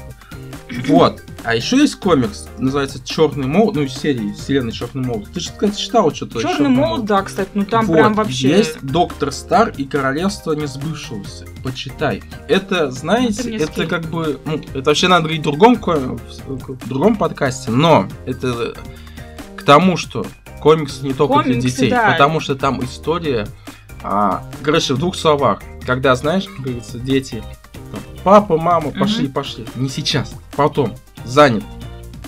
[0.88, 1.22] Вот.
[1.44, 5.30] А еще есть комикс, называется Черный молот, ну, серии Вселенной Черный молот.
[5.32, 8.48] Ты же, кстати, читал что-то из Черный молот, да, кстати, ну там Вот, прям вообще.
[8.48, 11.46] Есть Доктор Стар и Королевство несбывшегося.
[11.62, 12.22] Почитай.
[12.48, 13.88] Это, Это знаете, это скинь.
[13.88, 14.40] как бы...
[14.44, 18.74] ну, это вообще надо говорить в другом, в другом подкасте, но это
[19.56, 20.26] к тому, что
[20.64, 22.10] комиксы не только для Комиксы, детей, да.
[22.12, 23.46] потому что там история...
[24.02, 25.60] а, короче, в двух словах.
[25.86, 27.44] Когда, знаешь, как говорится, дети...
[27.92, 29.66] там, Папа, мама, пошли, пошли.
[29.74, 30.34] Не сейчас.
[30.56, 30.94] Потом.
[31.26, 31.64] Занят.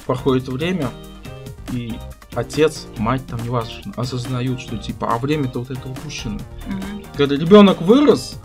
[0.05, 0.91] Проходит время,
[1.73, 1.95] и
[2.35, 6.39] отец, мать, там неважно, осознают, что типа, а время-то вот это упущено.
[6.67, 7.05] Мгм.
[7.17, 8.37] Когда ребенок вырос,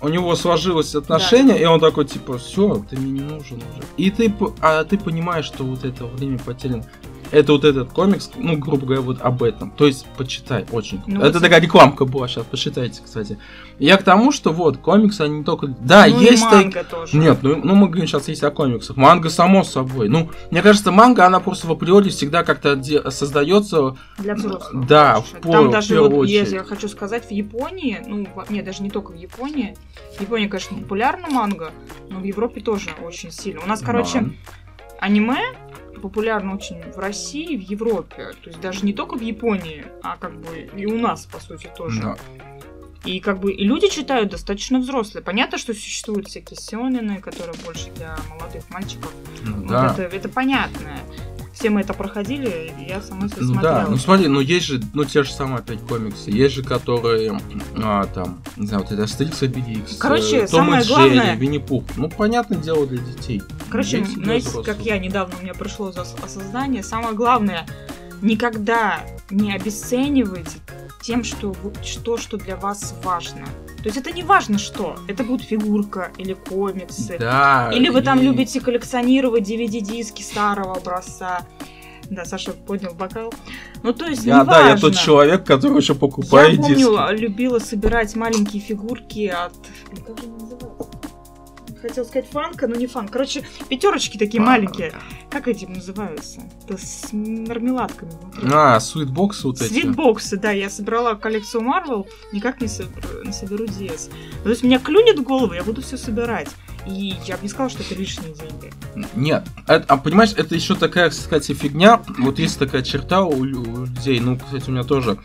[0.00, 3.82] у него сложилось отношение, и он такой, типа, все, ты мне не нужен уже.
[3.98, 6.84] И ты, а ты понимаешь, что вот это время потеряно.
[7.30, 9.70] Это вот этот комикс, ну, грубо говоря, вот об этом.
[9.70, 11.00] То есть, почитай, очень.
[11.06, 13.38] Ну, это вот такая рекламка была, сейчас почитайте, кстати.
[13.78, 15.66] Я к тому, что вот, комиксы, они только...
[15.66, 16.42] Да, Ну и есть...
[16.44, 17.16] так- манга тоже.
[17.16, 18.96] Нет, ну, ну мы говорим сейчас есть о комиксах.
[18.96, 20.08] Манга, само собой.
[20.08, 23.96] Ну, мне кажется, манга, она просто в априори всегда как-то де- создается...
[24.18, 24.86] Для взрослых.
[24.86, 26.40] Да, в пол- Там даже вот, очередь.
[26.40, 29.76] если я хочу сказать, в Японии, ну, нет, даже не только в Японии.
[30.16, 31.70] В Японии, конечно, популярна манга,
[32.08, 33.60] но в Европе тоже очень сильно.
[33.62, 34.30] У нас, короче, Да.
[35.00, 35.36] аниме
[36.00, 38.32] популярно очень в России в Европе.
[38.42, 41.70] То есть даже не только в Японии, а как бы и у нас, по сути,
[41.76, 42.00] тоже.
[42.02, 42.16] Да.
[43.04, 45.22] И как бы и люди читают достаточно взрослые.
[45.22, 49.12] Понятно, что существуют всякие сёнэны, которые больше для молодых мальчиков.
[49.44, 49.92] Ну, Вот да.
[49.92, 50.98] это, это понятно.
[51.58, 53.74] Все мы это проходили, я сама все Ну смотрела.
[53.84, 57.40] да, ну смотри, ну есть же, ну те же самые опять комиксы, есть же, которые,
[57.82, 61.34] а, там, не знаю, вот это Астерикс и Обеликс, Короче, э, Том и Джерри, главное-
[61.36, 61.84] Винни-Пух.
[61.96, 63.40] Ну, понятное дело для детей.
[63.70, 64.66] Короче, Есть знаете, взрослых.
[64.66, 67.66] как я недавно у меня пришло за осознание, самое главное,
[68.20, 70.58] никогда не обесценивайте
[71.06, 73.46] тем, что, что, что для вас важно.
[73.78, 74.96] То есть это не важно что.
[75.06, 77.16] Это будет фигурка или комиксы.
[77.20, 77.70] Да.
[77.72, 81.46] Или вы там и- любите коллекционировать DVD-диски старого образца.
[82.10, 83.32] Да, Саша поднял бокал.
[83.82, 87.20] Ну, то есть, Я, да, я тот человек, который еще покупает Я помню, диски.
[87.20, 89.52] любила собирать маленькие фигурки от...
[90.06, 90.24] Как же?
[91.88, 93.06] Хотел сказать фанка, но не фан.
[93.08, 94.92] Короче, пятерочки такие маленькие.
[95.30, 96.40] Как эти называются?
[96.68, 98.48] Да с мармеладками внутри.
[98.52, 99.72] А, свитбоксы вот эти.
[99.72, 104.10] Свитбоксы, да, я собрала коллекцию Marvel, никак не, соберу, не соберу DS.
[104.42, 106.48] То есть меня клюнет в голову, я буду все собирать.
[106.86, 108.72] И я бы не сказала, что это лишние деньги.
[109.14, 112.02] Нет, это- а понимаешь, это еще такая, кстати, фигня.
[112.18, 115.18] Вот есть такая черта у людей, ну, кстати, у меня тоже.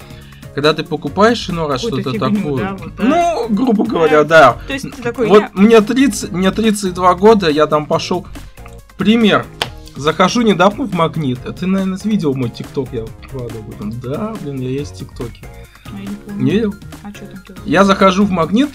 [0.54, 2.64] Когда ты покупаешь иной раз что-то такое.
[2.64, 3.04] да, вот, да.
[3.04, 4.58] Ну, грубо говоря, да.
[4.68, 5.52] То есть ты такой, Вот я...
[5.54, 8.26] мне 30, мне 32 года, я там пошел.
[8.98, 9.46] Пример.
[9.96, 11.40] Захожу недавно в магнит.
[11.46, 13.74] А ты, наверное, видел мой тикток, я выкладываю.
[14.04, 15.46] Да, блин, я есть в тиктоке.
[15.86, 16.44] А, я не помню.
[16.44, 16.76] Не видел?
[17.04, 17.54] А что там ты?
[17.66, 18.70] Я захожу в магнит,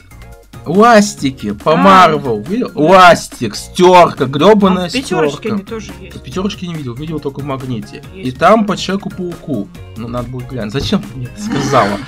[0.67, 1.77] ластики по А.
[1.77, 2.71] Марвел, видел?
[2.75, 2.81] Да.
[2.81, 5.55] Ластик, стерка, А гребаная в пятерочке стерка.
[5.57, 6.23] они тоже есть.
[6.23, 8.03] Пятерочки не видел, видел только в магните.
[8.15, 9.69] Есть И там по Человеку-пауку.
[9.97, 10.73] Ну, надо будет глянуть.
[10.73, 11.99] Зачем ты мне это сказала?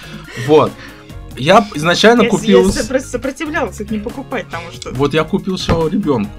[0.46, 0.72] Вот.
[1.36, 2.66] Я изначально Я- купил...
[2.66, 4.90] Я с- сопро- сопротивлялась их не покупать, потому что...
[4.92, 6.30] Вот я купил сначала ребенку.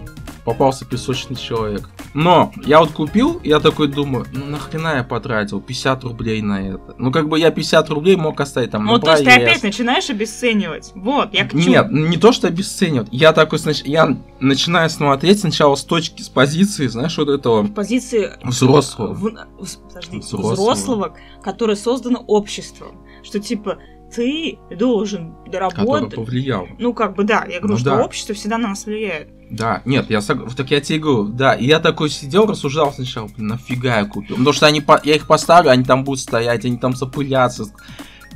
[0.50, 1.88] Попался песочный человек.
[2.16, 6.96] Но я вот купил, я такой думаю, ну нахрена я потратил 50 рублей на это?
[6.98, 9.62] Ну как бы я 50 рублей мог оставить там Ну, на то есть ты опять
[9.62, 10.92] начинаешь обесценивать.
[10.96, 11.62] Вот, я к чему.
[11.68, 13.10] Нет, не то, что обесценивать.
[13.12, 18.32] Я такой, снач- я начинаю смотреть сначала с точки, с позиции, знаешь, вот этого позиции
[18.44, 19.14] взрослого.
[19.14, 20.54] в- в- подожди, Взрослого.
[20.54, 21.16] взрослого.
[21.44, 23.06] которое создано обществом.
[23.22, 23.78] Что типа
[24.14, 26.16] ты должен который работать.
[26.16, 26.68] повлиял.
[26.78, 28.04] Ну, как бы да, я говорю, Ну что да.
[28.04, 29.30] общество всегда на нас влияет.
[29.50, 33.48] Да, нет, я так я тебе говорю, да, и я такой сидел, рассуждал сначала, блин,
[33.48, 34.38] нафига я купил?
[34.38, 37.66] Потому что они, я их поставлю, они там будут стоять, они там запылятся,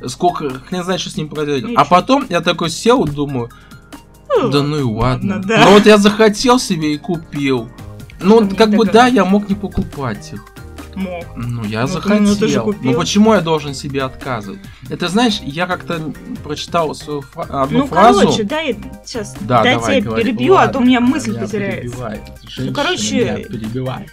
[0.06, 1.70] сколько, хрен знает, что с ним произойдет.
[1.76, 3.50] А потом я такой сел, думаю,
[4.28, 5.36] да ну и ладно.
[5.36, 5.64] ладно, да.
[5.64, 7.68] Ну вот я захотел себе и купил.
[8.20, 10.44] Ну, как бы да, я мог не покупать их.
[10.96, 11.24] Мог.
[11.36, 12.20] Ну, я Ну, ты- захотел.
[12.22, 12.92] ну, ты же купил.
[12.92, 14.60] Ну, почему я должен себе отказывать?
[14.90, 18.20] Это, знаешь, я как-то прочитал свою фра- одну ну, фразу.
[18.20, 20.24] короче, дай сейчас, Да, дай давай, тебя говори.
[20.24, 21.80] перебью, а то у меня Ладно, мысль меня потеряется.
[21.82, 22.20] перебивает.
[22.48, 24.10] Женщина короче, меня перебивает.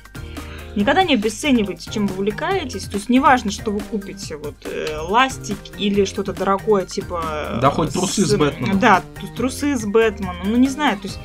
[0.73, 2.85] Никогда не обесценивайте, чем вы увлекаетесь.
[2.85, 7.59] То есть неважно, что вы купите, вот э, ластик или что-то дорогое, типа...
[7.61, 8.79] Да хоть трусы с Бэтменом.
[8.79, 9.01] Да,
[9.35, 10.37] трусы с Бэтменом.
[10.45, 11.19] Ну, не знаю, то есть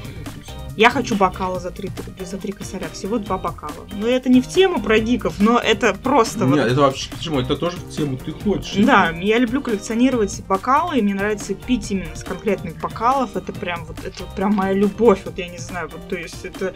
[0.76, 3.86] я хочу бокала за три, за три косаря, всего два бокала.
[3.92, 6.44] Но это не в тему про гиков, но это просто...
[6.44, 7.40] вот Нет, это вообще почему?
[7.40, 8.84] Это тоже в тему ты хочешь.
[8.84, 13.36] Да, я люблю коллекционировать бокалы, и мне нравится пить именно с конкретных бокалов.
[13.36, 16.44] Это прям вот это вот прям моя любовь, вот я не знаю, вот то есть
[16.44, 16.74] это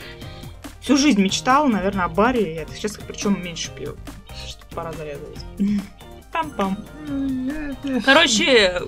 [0.80, 2.54] всю жизнь мечтала, наверное, о баре.
[2.54, 3.96] Я сейчас причем меньше пью,
[4.46, 5.44] что пора зарезать.
[6.32, 6.76] Пам-пам.
[8.04, 8.82] Короче,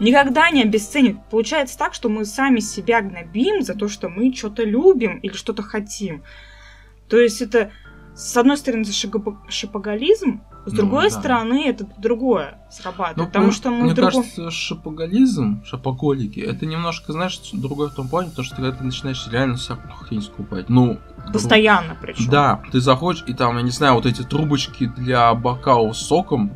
[0.00, 1.22] никогда не обесценивать.
[1.30, 5.62] Получается так, что мы сами себя гнобим за то, что мы что-то любим или что-то
[5.62, 6.22] хотим.
[7.08, 7.70] То есть это,
[8.14, 8.92] с одной стороны, это
[9.48, 11.10] шопоголизм, с Ну, другой да.
[11.10, 13.16] стороны, это другое срабатывает.
[13.16, 14.22] Ну, потому ну, что мы мне другом...
[14.22, 19.28] кажется, шопоголизм, шопоголики, это немножко, знаешь, другой в том плане, потому что когда ты начинаешь
[19.30, 20.68] реально всякую хрень скупать.
[20.68, 20.98] Ну,
[21.32, 22.30] Постоянно причем.
[22.30, 26.52] Да, ты заходишь, и там, я не знаю, вот эти трубочки для бокалов с соком,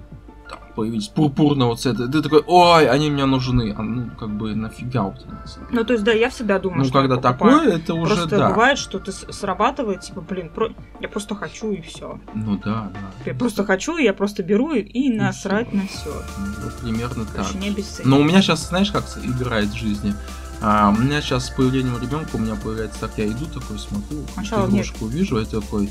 [0.75, 5.25] появились пурпурного цвета, ты такой, ой, они мне нужны, а ну, как бы, нафига они
[5.25, 5.67] нужны?
[5.71, 8.49] Ну, то есть, да, я всегда думаю, Ну, что когда такое, это уже, Просто да.
[8.51, 12.19] бывает, что ты срабатывает, типа, блин, про- я просто хочу и все.
[12.35, 13.01] Ну, да, да.
[13.27, 16.13] Я просто хочу, я просто беру и, и насрать на все.
[16.39, 17.37] Ну, примерно так.
[17.37, 18.11] Короче, не обесценивай.
[18.11, 20.15] Но у меня сейчас, знаешь, как играет в жизни?
[20.63, 24.19] А, у меня сейчас с появлением ребенка у меня появляется так, я иду такой, смотрю,
[24.35, 25.91] Сначала игрушку вижу, я такой,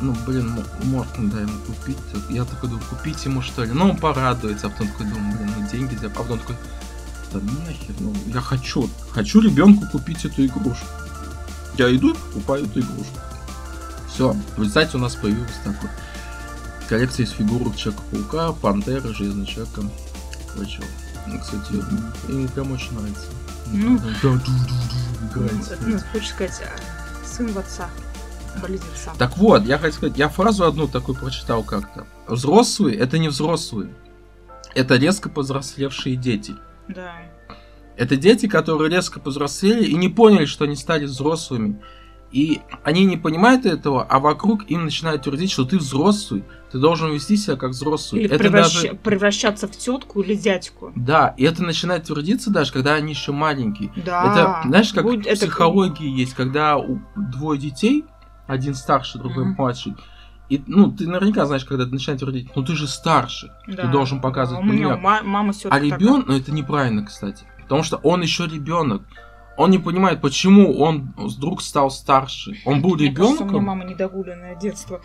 [0.00, 1.98] ну, блин, можно, да, ему купить.
[2.30, 3.72] Я такой думаю, купить ему что ли?
[3.72, 6.56] Ну, он порадуется, а потом такой думаю, блин, ну деньги, за- а потом такой,
[7.32, 10.86] да нахер, ну, я хочу, хочу ребенку купить эту игрушку.
[11.78, 13.18] Я иду и покупаю эту игрушку.
[14.12, 15.88] Все, в результате у нас появилась такой
[16.88, 19.82] коллекция из фигурок Человека-паука, Пантеры, Железного Человека,
[20.54, 20.84] прочего.
[21.26, 21.72] Ну, кстати,
[22.28, 23.26] ему прям очень нравится.
[23.66, 23.98] Ну.
[23.98, 24.40] Да,
[25.30, 25.78] играет.
[25.86, 27.88] Ну, хочешь сказать, а, сын в отца.
[28.56, 29.12] Отца.
[29.18, 32.06] Так вот, я хочу сказать, я фразу одну такую прочитал как-то.
[32.26, 33.90] Взрослые это не взрослые.
[34.74, 36.54] Это резко повзрослевшие дети.
[36.88, 37.14] Да.
[37.96, 41.80] Это дети, которые резко повзрослели и не поняли, что они стали взрослыми.
[42.32, 47.12] И они не понимают этого, а вокруг им начинают твердить, что ты взрослый, ты должен
[47.12, 48.22] вести себя как взрослый.
[48.22, 48.94] Или это превращ- даже...
[49.02, 50.92] превращаться в тетку или дядьку.
[50.94, 53.92] Да, и это начинает твердиться даже, когда они еще маленькие.
[53.96, 54.30] Да.
[54.30, 58.04] Это, знаешь, как Будь- в это- психологии есть, когда у двое детей,
[58.50, 59.54] один старший, другой Мгм.
[59.58, 59.94] младший,
[60.48, 63.82] и, ну, ты наверняка знаешь, когда ты начинаешь твердить, ну, ты же старше, Да.
[63.82, 64.98] ты должен показывать А у меня пример.
[64.98, 69.02] ма- мама все А ребенок, ну, это неправильно, кстати, потому что он еще ребенок.
[69.60, 72.56] Он не понимает, почему он вдруг стал старше.
[72.64, 75.02] Он был Мне кажется, у меня ребенком, мама недогуленное детство.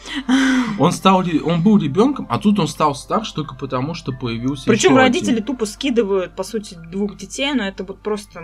[0.80, 4.66] он стал, он был ребенком, а тут он стал старше только потому, что появился.
[4.68, 5.44] Причем родители один.
[5.44, 8.42] тупо скидывают, по сути, двух детей, но это вот просто,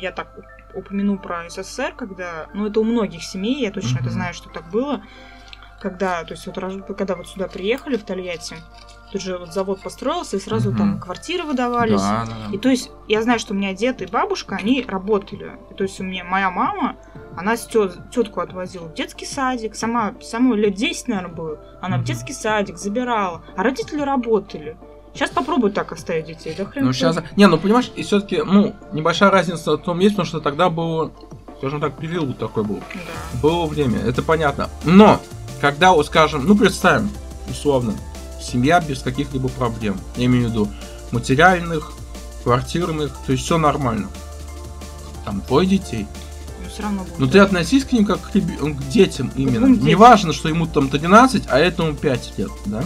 [0.00, 4.04] я так уп- упомяну про СССР, когда, ну это у многих семей, я точно это
[4.04, 4.12] Мгм.
[4.12, 5.02] знаю, что так было,
[5.78, 6.56] когда, то есть вот,
[6.96, 8.56] когда вот сюда приехали в Тольятти,
[9.10, 10.78] тут же вот завод построился, и сразу Мгм.
[10.78, 12.00] там квартиры выдавались.
[12.00, 12.54] Да, да, да.
[12.54, 15.52] И то есть я знаю, что у меня дед и бабушка, они работали.
[15.70, 16.96] И то есть у меня моя мама,
[17.36, 21.58] она с тетку отвозила в детский садик, сама, самой лет 10, наверное, было.
[21.80, 22.06] Она в Мгм.
[22.06, 24.76] детский садик забирала, а родители работали.
[25.12, 27.18] Сейчас попробуй так оставить детей, да хрен Ну, сейчас...
[27.36, 31.10] Не, ну, понимаешь, и все-таки, ну, небольшая разница в том есть, потому что тогда было,
[31.58, 32.76] скажем так, период такой был.
[32.94, 33.40] Да.
[33.42, 34.68] Было время, это понятно.
[34.84, 35.20] Но,
[35.60, 37.10] когда, вот, скажем, ну, представим,
[37.50, 37.94] условно,
[38.40, 40.68] семья без каких-либо проблем, я имею в виду
[41.10, 41.92] материальных,
[42.44, 44.08] квартирных, то есть все нормально.
[45.24, 46.06] Там двое детей.
[46.62, 47.18] Но все равно будет.
[47.18, 49.68] Но ты относись к ним как к, ребё- к детям именно.
[49.68, 49.86] детям.
[49.86, 52.82] Не важно, что ему там 13, а этому 5 лет, да?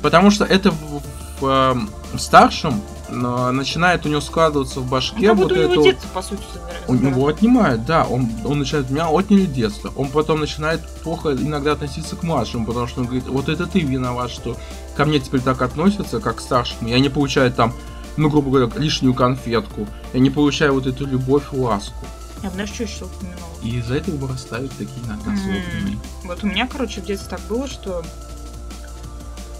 [0.00, 1.02] Потому что это в,
[1.40, 5.60] в, эм, в старшем э, начинает у него складываться в Ну, башке как вот будто
[5.60, 6.42] у него вот- детство, по сути.
[6.88, 9.92] У него отнимают, да, он, он начинает, у меня отняли детство.
[9.96, 13.80] Он потом начинает плохо иногда относиться к младшему, потому что он говорит, вот это ты
[13.80, 14.56] виноват, что
[14.96, 16.88] ко мне теперь так относятся, как к старшему.
[16.88, 17.72] Я не получаю там,
[18.16, 19.86] ну, грубо говоря, лишнюю конфетку.
[20.12, 22.06] Я не получаю вот эту любовь ласку.
[22.42, 23.40] Я бы, знаешь, что еще упомянула?
[23.62, 25.36] И из-за этого вырастают такие иногда М.
[25.36, 25.98] сломленные.
[26.24, 28.04] Вот у меня, короче, в детстве так было, что...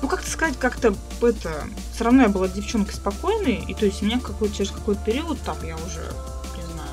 [0.02, 1.68] Ну, как-то сказать, как-то это...
[1.94, 5.40] Все равно я была девчонкой спокойной, и то есть у меня какой через какой-то период,
[5.40, 6.12] там, я уже,
[6.56, 6.90] не знаю,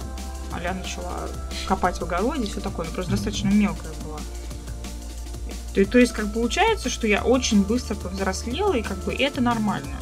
[0.51, 1.27] а начала
[1.67, 4.19] копать в огороде и все такое, но просто достаточно мелкая была.
[5.73, 9.97] То, то есть, как получается, что я очень быстро повзрослела, и как бы это нормально.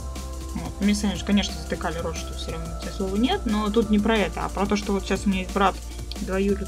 [0.53, 0.81] Вот.
[0.81, 4.17] Мне, конечно, затыкали рот, что все равно у тебя слова нет, но тут не про
[4.17, 5.75] это, а про то, что вот сейчас у меня есть брат
[6.19, 6.67] двоюродный,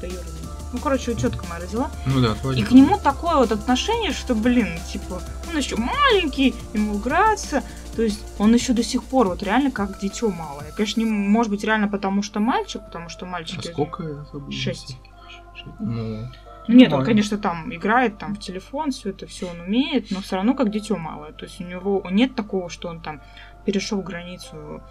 [0.00, 0.41] двоюродный.
[0.72, 1.90] Ну, короче, четко моя родила.
[2.06, 2.62] Ну да, И твои.
[2.62, 7.62] к нему такое вот отношение, что, блин, типа, он еще маленький, ему играться.
[7.94, 10.72] То есть он еще до сих пор вот реально как дитё малое.
[10.74, 13.68] Конечно, не, может быть, реально потому что мальчик, потому что А мальчики...
[13.70, 14.26] сколько?
[14.50, 14.96] Шесть.
[15.54, 15.66] Шесть.
[15.78, 16.28] Ну,
[16.68, 20.36] Нет, он, конечно, там играет там в телефон, все это все он умеет, но все
[20.36, 21.32] равно как дитё малое.
[21.32, 23.20] То есть у него нет такого, что он там
[23.66, 24.82] перешел границу.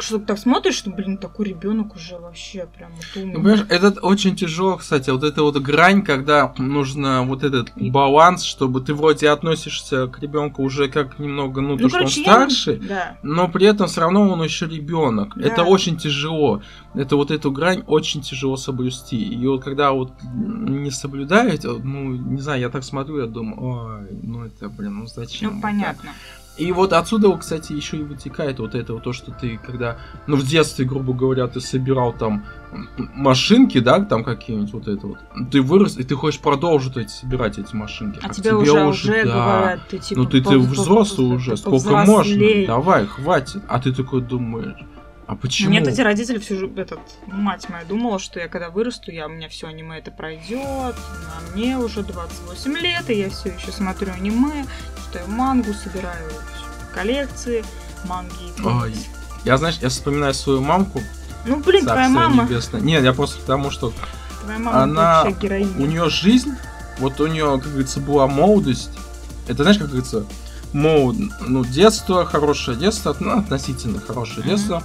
[0.00, 3.32] Что так смотришь, что, блин, такой ребенок уже вообще прям вот умный.
[3.34, 7.90] Ну, понимаешь, это очень тяжело, кстати, вот эта вот грань, когда нужно вот этот И-
[7.90, 12.08] баланс, чтобы ты вроде относишься к ребенку уже как немного, ну, то, что он я-
[12.10, 13.16] старше, Да.
[13.22, 15.32] но при этом все равно он еще ребенок.
[15.36, 15.48] Да.
[15.48, 16.62] Это очень тяжело.
[16.94, 19.16] Это вот эту грань очень тяжело соблюсти.
[19.22, 24.08] И вот когда вот не соблюдаете, ну, не знаю, я так смотрю, я думаю, ой,
[24.22, 25.54] ну это, блин, ну зачем?
[25.56, 26.10] Ну, понятно.
[26.10, 29.96] так?» И вот отсюда, кстати, еще и вытекает вот это вот то, что ты, когда,
[30.26, 32.44] ну, в детстве, грубо говоря, ты собирал там
[32.96, 35.18] машинки, да, там какие-нибудь вот это вот.
[35.50, 38.18] Ты вырос, и ты хочешь продолжить эти, собирать эти машинки.
[38.22, 40.20] А тебе уже, уже говорят, ты типа...
[40.20, 42.66] ну ты, ты пов- взрослый уже, сколько можно?
[42.66, 43.62] Давай, хватит.
[43.68, 44.78] А ты такой думаешь,
[45.26, 45.70] а почему?
[45.70, 49.30] Нет, эти родители всю жи- этот, мать моя думала, что я когда вырасту, я, у
[49.30, 50.60] меня все аниме это пройдет,
[50.96, 54.66] а мне уже 28 лет, и я все еще смотрю аниме,
[55.06, 56.30] читаю мангу, собираю
[56.94, 57.64] коллекции,
[58.04, 58.32] манги
[58.64, 58.94] Ой.
[59.44, 61.00] Я, знаешь, я вспоминаю свою мамку.
[61.46, 62.80] Ну, блин, твоя мама, небесное.
[62.80, 63.92] Нет, я просто потому, что
[64.42, 66.54] твоя мама она- у нее жизнь,
[66.98, 68.90] вот у нее, как говорится, была молодость.
[69.48, 70.24] Это, знаешь, как говорится,
[70.72, 71.16] молод...
[71.40, 74.48] ну, детство, хорошее детство, ну, относительно хорошее Мгм.
[74.50, 74.82] детство.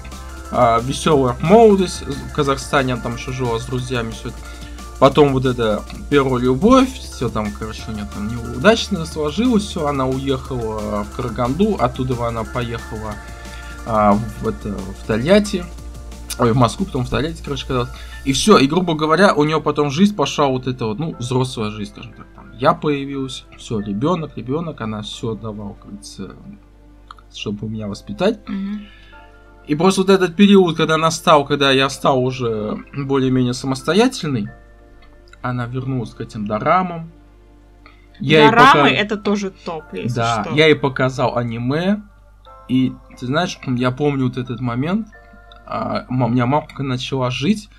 [0.52, 4.32] Веселая молодость в Казахстане, там еще жила с друзьями, все.
[5.00, 10.08] Потом вот это первая любовь, все там, короче, у нее там неудачно сложилось, все, она
[10.08, 13.14] уехала в Караганду, оттуда она поехала
[13.86, 15.64] а, в, это, в Тольятти,
[16.40, 17.90] ой, в Москву, потом в Тольятти, короче, когда
[18.26, 21.70] и все, и грубо говоря, у нее потом жизнь пошла вот эта вот, ну, взрослая
[21.70, 25.92] жизнь, скажем так, там, я появился, все, ребенок, ребенок, она все давала, как
[27.34, 28.40] чтобы меня воспитать.
[28.48, 28.88] Мгм.
[29.68, 34.48] И просто вот этот период, когда настал, когда я стал уже более-менее самостоятельный,
[35.42, 37.12] она вернулась к этим дорамам.
[38.20, 40.56] Я Дорамы пока- это тоже топ, если Да, что.
[40.56, 42.02] я ей показал аниме.
[42.68, 45.08] И ты знаешь, я помню вот этот момент.
[45.70, 47.70] а, у меня мамка начала жить.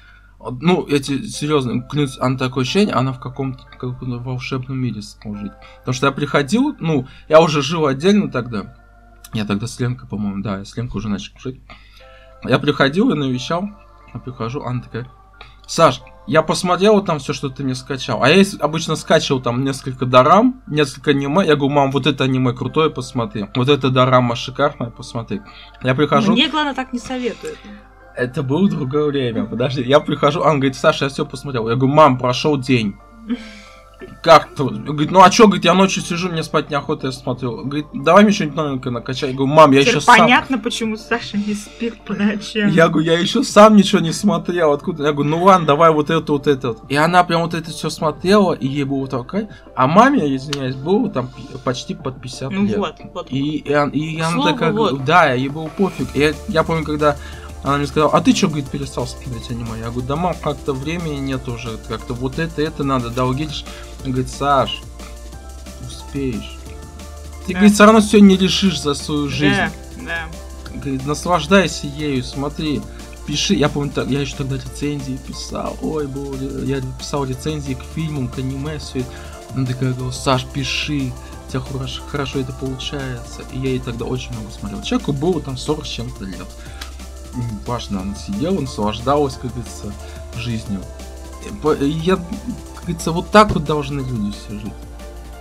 [0.60, 5.52] Ну, эти, серьезно, клянусь, она такое ощущение, она в каком-то каком-то волшебном мире стала жить.
[5.78, 8.74] Потому что я приходил, ну, я уже жил отдельно тогда.
[9.32, 11.60] Я тогда с Ленкой, по-моему, да, я с Ленкой уже начал жить.
[12.44, 13.68] Я приходил и навещал.
[14.14, 15.06] Я прихожу, она такая,
[15.66, 18.22] Саш, я посмотрел там все, что ты мне скачал.
[18.22, 21.44] А я обычно скачивал там несколько дорам, несколько аниме.
[21.46, 23.46] Я говорю, мам, вот это аниме крутое, посмотри.
[23.54, 25.42] Вот это дорама шикарная, посмотри.
[25.82, 27.58] Я прихожу, Мне, главное, так не советуют.
[28.16, 29.82] это было другое время, подожди.
[29.82, 31.68] Я прихожу, она говорит, Саша, я все посмотрел.
[31.68, 32.96] Я говорю, мам, прошел день.
[34.22, 34.64] Как то?
[34.66, 37.64] Говорит, ну а чё, говорит, я ночью сижу, мне спать неохота, я смотрю.
[37.64, 39.30] Говорит, давай мне что-нибудь новенькое накачай.
[39.30, 40.18] Я говорю, мам, я Теперь еще сам...
[40.18, 42.68] понятно, почему Саша не спит по ночам.
[42.70, 44.72] Я говорю, я еще сам ничего не смотрел.
[44.72, 45.04] Откуда?
[45.04, 46.76] Я говорю, ну ладно, давай вот это, вот это.
[46.88, 49.48] И она прям вот это все смотрела, и ей было такая.
[49.74, 51.30] А маме, извиняюсь, было там
[51.64, 52.78] почти под 50 Ну лет.
[52.78, 53.26] вот, вот.
[53.30, 55.04] И, и, и она слову, такая, вот.
[55.04, 56.08] да, ей было пофиг.
[56.14, 57.16] И я, я помню, когда
[57.64, 59.78] она мне сказала, а ты что, говорит, перестал смотреть аниме?
[59.78, 63.24] Я говорю, да, мам, как-то времени нет уже, как-то вот это, это надо, да,
[64.08, 64.80] Она говорит, Саш,
[65.86, 66.56] успеешь.
[67.46, 67.58] Ты, Да.
[67.58, 69.54] говорит, все равно все не решишь за свою жизнь.
[69.54, 69.70] Да,
[70.06, 70.28] да.
[70.74, 72.80] Говорит, наслаждайся ею, смотри,
[73.26, 73.54] пиши.
[73.54, 75.76] Я помню, так- я еще тогда рецензии писал.
[75.82, 79.08] Ой, было, я писал рецензии к фильмам, к аниме, все это.
[79.54, 81.12] Она такая говорила, Саш, пиши,
[81.46, 83.42] у тебя хорошо, хорошо это получается.
[83.52, 84.80] И я ей тогда очень много смотрел.
[84.82, 86.46] Человеку было там 40 с чем-то лет.
[87.66, 89.92] Важно, она сидела, наслаждалась, как говорится,
[90.36, 90.80] жизнью.
[91.80, 92.18] И Я,
[92.88, 94.72] говорится, вот так вот должны люди все жить.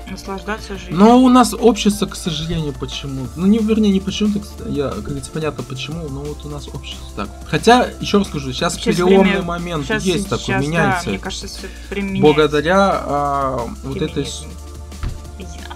[0.10, 0.96] Наслаждаться жизнью.
[0.98, 5.04] Но у нас общество, к сожалению, почему Ну, не, вернее, не почему-то, кстати, я, как
[5.04, 7.30] говорится, понятно почему, но вот у нас общество так.
[7.46, 11.06] Хотя, еще раз скажу, сейчас, Сейчас переломный время- момент Сейчас, есть такой, сейчас, меняется.
[11.06, 12.34] Да, мне кажется, все время меняется.
[12.34, 14.26] Благодаря а, вот этой...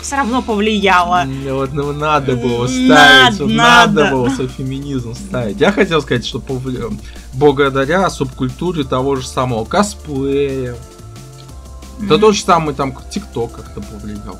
[0.01, 1.25] Все равно повлияло.
[1.49, 4.15] Вот ну, надо было Надо, ставить, вот надо, надо.
[4.15, 5.59] было свой феминизм ставить.
[5.59, 6.97] Я хотел сказать, что повли-
[7.33, 10.75] благодаря субкультуре того же самого косплея,
[12.07, 14.37] да тот же самый там ТикТок как-то повлиял.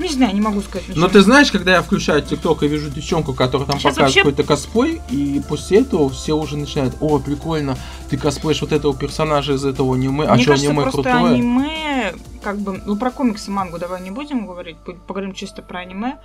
[0.00, 1.02] Не знаю, не могу сказать ничего.
[1.02, 4.20] Но ты знаешь, когда я включаю ТикТок и вижу девчонку, которая там Сейчас показывает вообще-
[4.22, 7.76] какой-то косплей, и после этого все уже начинают, о, прикольно,
[8.10, 11.34] ты косплеишь вот этого персонажа из этого аниме, а Мне что кажется, аниме просто крутое?
[11.34, 14.76] аниме, как бы, ну про комиксы, мангу давай не будем говорить,
[15.06, 16.18] поговорим чисто про аниме.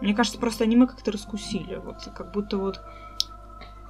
[0.00, 2.80] Мне кажется, просто аниме как-то раскусили, вот, как будто вот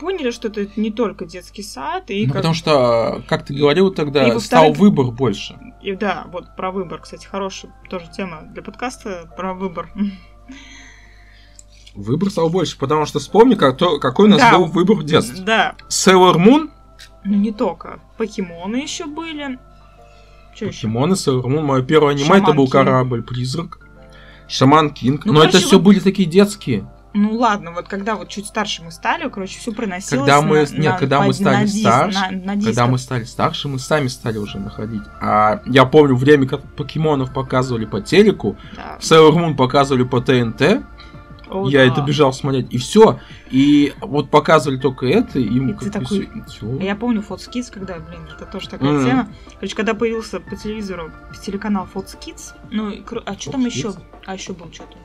[0.05, 3.91] поняли, что это не только детский сад, и Ну, как- потому что, как ты говорил
[3.91, 5.59] тогда, И стал выбор больше.
[5.83, 9.89] И да, вот про выбор, кстати, хорошая тоже тема для подкаста про выбор.
[11.95, 14.59] Выбор стал больше, потому что вспомни, как то- какой у нас Да.
[14.59, 15.43] был выбор в детстве.
[15.43, 16.69] Да, Sailor Moon,
[17.25, 18.01] ну не только.
[18.19, 19.59] Покемоны еще были.
[20.55, 20.67] Еще?
[20.67, 22.73] Покемоны, Sailor Moon, мое первое аниме, это Шаман был Кинг.
[22.73, 23.79] корабль-призрак.
[24.49, 25.25] Шаман Кинг.
[25.25, 26.87] Ну, Но это короче, все вот- были такие детские.
[27.17, 30.71] Ну ладно, вот когда вот чуть старше мы стали, короче, все проносилось Когда мы- на-
[30.77, 34.09] нет, на- когда мы стали на старше, на- на Когда мы стали старше, мы сами
[34.09, 35.03] стали уже находить.
[35.21, 38.99] А я помню время, как покемонов показывали по телеку, Да.
[39.01, 40.83] Sailor Moon показывали по ТНТ,
[41.51, 41.93] О, я да.
[41.93, 43.21] это бежал смотреть, и все.
[43.49, 46.79] И вот показывали только это, и, И как такой- всё.
[46.81, 49.07] А Я помню Fox Kids, когда, блин, это тоже такая Мгм.
[49.07, 49.29] тема.
[49.61, 51.13] Короче, когда появился по телевизору
[51.45, 53.93] телеканал Fox Kids, ну, и а что там еще?
[54.27, 54.97] А еще был что-то.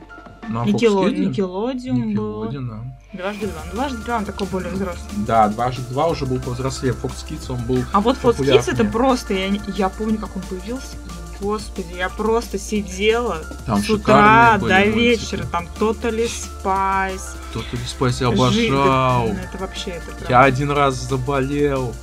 [0.48, 1.06] Никело...
[1.06, 1.18] Fox Kids?
[1.28, 2.44] Никелодиум был.
[2.50, 2.80] Да.
[3.12, 3.62] Дважды два.
[3.66, 5.04] Ну, Дважды два, он такой более взрослый.
[5.26, 6.94] Да, дважды два уже был повзрослее.
[6.94, 7.84] Fox Kids он был...
[7.92, 10.96] А вот Fox Kids это просто, я, я помню, как он появился.
[11.40, 14.94] Господи, я просто сидела Там с утра до мультики.
[14.98, 17.20] вечера, там Totally Spice.
[17.54, 19.28] В Спайсе Жи- обожал.
[19.28, 20.28] да, Это вообще, это прям...
[20.30, 21.94] Я один раз заболел.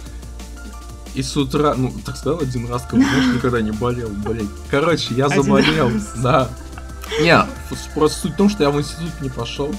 [1.14, 4.46] И с утра, ну, так сказал один раз, как знаешь, никогда не болел, блядь.
[4.72, 6.50] Короче, я заболел, да.
[7.22, 7.46] Не,
[7.94, 9.74] просто суть в том, что я в институт не пошел.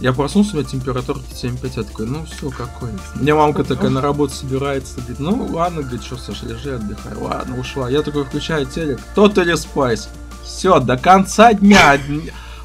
[0.00, 2.90] Я проснулся, у меня температура 7,5, я такой, ну все, какой.
[3.14, 7.14] У меня мамка такая на работу собирается, говорит, ну ладно, говорит, что, Саша, лежи, отдыхай.
[7.14, 7.88] Ладно, ушла.
[7.88, 10.08] Я такой включаю телек, Totally Spice.
[10.42, 11.98] Все, до конца дня.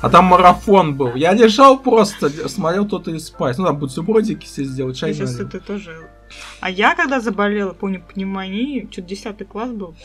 [0.02, 1.14] А там марафон был.
[1.14, 3.56] Я лежал просто, смотрел Totally Spice.
[3.60, 5.48] Ну, там бутербродики себе сделал, чай сейчас налил.
[5.48, 6.10] это тоже
[6.60, 9.96] А я когда заболела, помню, пневмонией, что-то 10 класс был,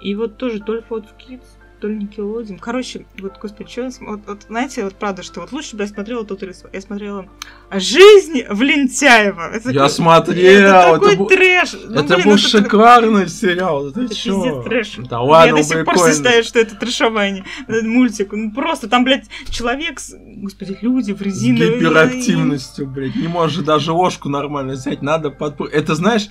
[0.00, 1.44] и вот тоже то ли Fox Kids,
[1.84, 2.56] то ли Nickelodeon.
[2.58, 5.88] Короче, вот, господи, что я вот, вот, знаете, вот правда, что вот лучше бы я
[5.88, 7.26] смотрела тот или Я смотрела
[7.72, 9.50] «Жизнь в Лентяево».
[9.52, 11.72] Это Я такой- смотрел, Это это такой был- трэш.
[11.84, 14.42] Ну, это блин, был это шикарный сериал, ты Это чё?
[14.42, 14.96] пиздец трэш.
[15.10, 17.44] Да ладно, я до сих пор считаю, что это трэшование.
[17.68, 18.32] Этот мультик.
[18.32, 20.14] Ну, просто там, блядь, человек с...
[20.18, 21.80] Господи, люди в С резиновой...
[21.80, 23.14] гиперактивностью, блядь.
[23.14, 25.74] Не можешь даже ложку нормально взять, надо подпрыгнуть.
[25.78, 26.28] Это знаешь,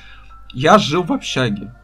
[0.52, 1.76] я жил в общаге.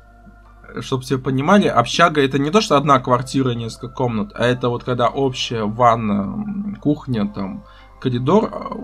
[0.81, 4.83] Чтобы все понимали, общага это не то, что одна квартира, несколько комнат, а это вот
[4.83, 7.63] когда общая ванна, кухня, там,
[8.01, 8.75] коридор, а,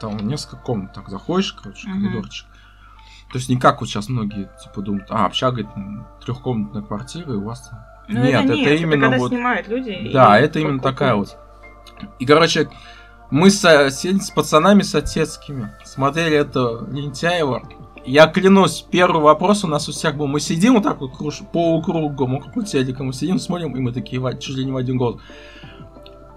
[0.00, 2.02] там несколько комнат, так заходишь, короче, Мгм.
[2.02, 2.46] коридорчик.
[3.32, 7.36] То есть не как вот сейчас многие типа думают, а, общага это трехкомнатная квартира, и
[7.36, 10.10] у вас там Ну, Нет, это, это нет, именно когда вот- снимают люди.
[10.12, 10.96] да, это именно покупают.
[10.98, 11.38] такая вот.
[12.18, 12.68] И, короче,
[13.30, 17.62] мы с, сосед- с пацанами соседскими смотрели это Лентяева.
[18.06, 20.26] Я клянусь, первый вопрос у нас у всех был.
[20.26, 24.20] Мы сидим вот так вот круж- полукругом около телека, мы сидим, смотрим, и мы такие
[24.20, 25.20] в- чуть ли не в один голос.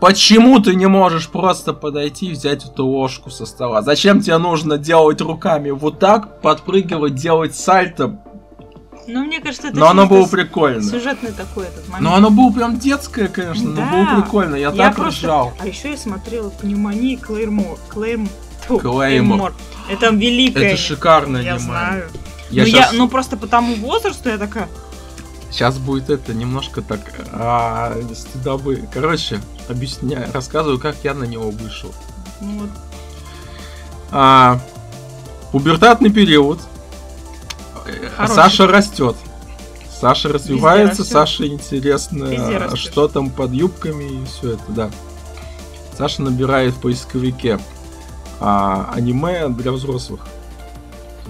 [0.01, 3.81] Почему ты не можешь просто подойти и взять эту ложку со стола?
[3.81, 8.19] Зачем тебе нужно делать руками вот так, подпрыгивать, делать сальто?
[9.07, 10.81] Ну, мне кажется, это Но оно было прикольно.
[10.81, 12.03] Сюжетный такой этот момент.
[12.09, 13.91] Но оно было прям детское, конечно, но Да.
[13.91, 14.55] было прикольно.
[14.55, 15.53] Я, Я так просто- ржал.
[15.59, 17.77] А еще я смотрела аниме Клеймор.
[17.89, 18.27] Клейм...
[18.67, 19.53] Клеймор.
[19.89, 20.69] Это великое.
[20.69, 21.65] Это шикарное Я аниме.
[21.65, 22.09] знаю.
[22.49, 24.69] Я ну, щас- я, ну, просто по тому возрасту я такая...
[25.51, 26.99] Сейчас будет это немножко так
[27.31, 28.87] а, стыдобы.
[28.91, 31.93] Короче, объясняю, рассказываю, как я на него вышел.
[32.41, 32.69] Ну, вот,
[34.11, 34.59] А,
[35.51, 36.59] пубертатный период.
[38.15, 38.35] Хороший.
[38.35, 39.15] Саша растет.
[39.99, 41.03] Саша развивается.
[41.03, 42.29] Саше интересно,
[42.59, 42.79] растёшь.
[42.79, 44.91] что там под юбками и все это, да.
[45.97, 47.59] Саша набирает в поисковике
[48.43, 50.27] а, аниме для взрослых.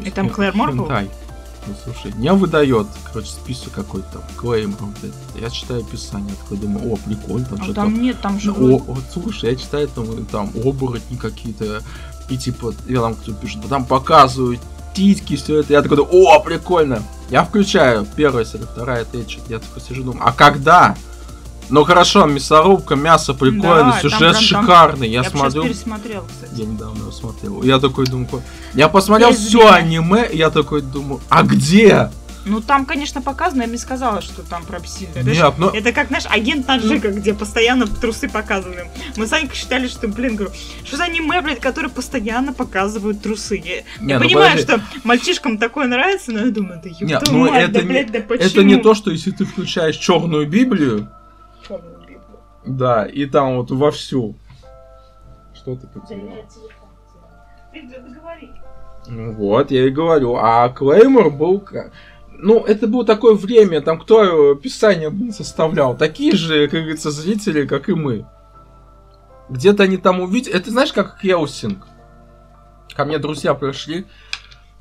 [0.03, 0.85] И там ну, Клэр Мор был?
[0.85, 1.11] хентай.
[1.67, 4.75] Ну, слушай, не выдает, короче, список какой-то там, клеймер.
[4.79, 5.39] вот это.
[5.39, 8.51] Я читаю описание, такой думаю, о, прикольно, там а что-то там нет, там же...
[8.51, 11.81] о, вот слушай, я читаю там, там оборотни какие-то,
[12.29, 14.59] и типа, я там кто пишет, там показывают
[14.93, 15.71] титьки, все это.
[15.71, 17.03] Я такой, о, прикольно.
[17.29, 19.39] Я включаю первая серия, вторая, третья.
[19.47, 20.97] Я такой сижу, думаю, а когда?
[21.69, 25.07] Ну хорошо, мясорубка, мясо прикольно, Да, сюжет там- шикарный.
[25.09, 25.63] Я, Я, смотрю.
[25.63, 26.59] пересмотрел, кстати.
[26.61, 27.63] Я недавно его смотрел.
[27.63, 28.43] Я такой думаю,
[28.73, 29.73] я посмотрел Без все меня.
[29.75, 32.09] аниме, я такой думаю, а где?
[32.45, 35.07] Ну, там, конечно, показано, я бы не сказала, что там про псиль.
[35.15, 38.89] Нет, ну Это как, знаешь, агент Таджика, где постоянно трусы показаны.
[39.15, 40.53] Мы с Санькой считали, что, блин, говорю,
[40.83, 43.55] что за аниме, блядь, которые постоянно показывают трусы.
[43.55, 44.63] Я, Не, я ну понимаю, подожди.
[44.63, 47.87] что мальчишкам такое нравится, но я думаю, да ёб Нет, ну мать, это да, не-
[47.87, 48.45] блядь, да почему?
[48.47, 51.07] это не то, что если ты включаешь черную Библию,
[51.67, 52.39] Чёрную Библию.
[52.65, 54.35] да, и там вот вовсю.
[55.53, 56.45] Что ты потерял?
[59.07, 60.35] Ну вот, я и говорю.
[60.35, 61.67] А Клеймор был...
[62.31, 65.95] Ну, это было такое время, там кто э, описание блин, составлял?
[65.95, 68.25] Такие же, как говорится, зрители, как и мы.
[69.49, 70.53] Где-то они там увидели...
[70.53, 71.85] Это знаешь, как Хелсинг?
[72.95, 74.05] Ко мне друзья пришли.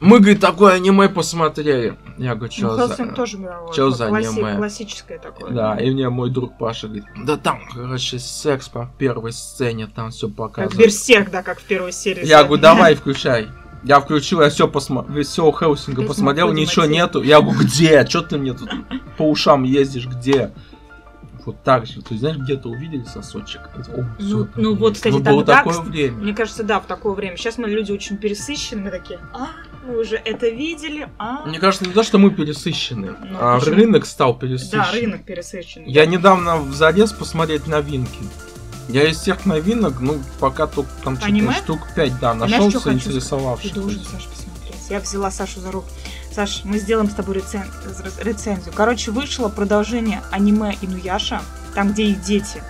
[0.03, 1.97] Мы, говорит, такое аниме посмотрели.
[2.19, 3.73] Я говорю, Ну, что Хелсинг тоже мировое.
[3.73, 4.57] чё за класси- аниме?
[4.57, 5.51] Классическое такое.
[5.53, 10.11] Да, и мне мой друг Паша говорит, да там, короче, секс по первой сцене, там
[10.11, 10.77] все Как показывают.
[10.77, 12.27] Берсерк, да, как в первой серии.
[12.27, 13.49] Я говорю, давай, включай.
[13.85, 17.23] Я включил, я все посмотрел, все Хелсинга Опять посмотрел, ничего нету.
[17.23, 18.05] Я говорю, где?
[18.09, 18.71] Че ты мне тут
[19.17, 20.51] по ушам ездишь, где?
[21.45, 22.03] Вот так же.
[22.03, 23.63] То есть, знаешь, где-то увидели сосочек.
[23.97, 26.17] «О, Ну, ну вот, кстати, ну, было тогда, такое время.
[26.19, 27.37] Мне кажется, да, в такое время.
[27.37, 29.49] Сейчас мы люди очень пересыщены, мы такие, а,
[29.87, 31.45] мы уже это видели, а.
[31.47, 33.77] Мне кажется, не то, что мы пересыщены, Ну, а почему?
[33.77, 34.79] рынок стал пересыщен.
[34.79, 35.85] Да, рынок пересыщен.
[35.87, 38.19] Я недавно залез посмотреть новинки.
[38.89, 41.53] Я из всех новинок, ну, пока только там Аниме?
[41.55, 43.11] штук 5, да, Знаешь, нашел что хочу
[43.63, 44.91] Ты должен, Саш, посмотреть.
[44.91, 45.87] Я взяла Сашу за руку.
[46.35, 47.65] Саш, мы сделаем с тобой рецен-
[48.03, 48.73] ре- рецензию.
[48.75, 51.43] Короче, вышло продолжение аниме Инуяша,
[51.75, 52.63] там, где их дети.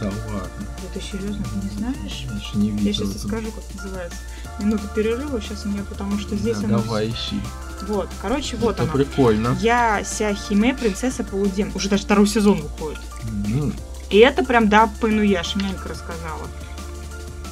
[0.00, 2.26] Да ладно, Да ты серьезно, ты не знаешь?
[2.54, 2.84] я не видел.
[2.86, 3.28] Я сейчас этого.
[3.28, 4.16] скажу, как называется.
[4.60, 7.40] Минута перерыва сейчас у меня, потому что здесь Да, оно давай, ищи.
[7.88, 8.92] Вот, короче, вот Это оно.
[8.92, 9.56] прикольно.
[9.60, 11.70] Я Сяхиме, принцесса Полудем.
[11.74, 13.00] Уже даже второй сезон выходит.
[13.48, 13.72] М,
[14.10, 16.46] И это прям, да, по Инуяше, нянька рассказала.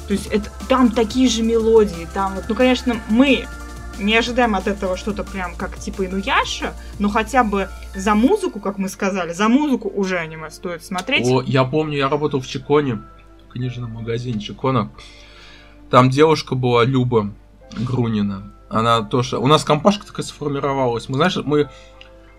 [0.07, 3.45] То есть это, там такие же мелодии, там вот, ну, конечно, мы
[3.99, 8.77] не ожидаем от этого что-то прям как типа Инуяша, но хотя бы за музыку, как
[8.77, 11.27] мы сказали, за музыку уже аниме стоит смотреть.
[11.27, 13.01] О, я помню, я работал в Чиконе,
[13.49, 14.89] в книжном магазине Чикона.
[15.93, 17.31] Там девушка была Люба
[17.77, 18.51] Грунина.
[18.67, 19.37] Она тоже...
[19.37, 21.07] У нас компашка такая сформировалась.
[21.07, 21.69] Мы, знаешь, мы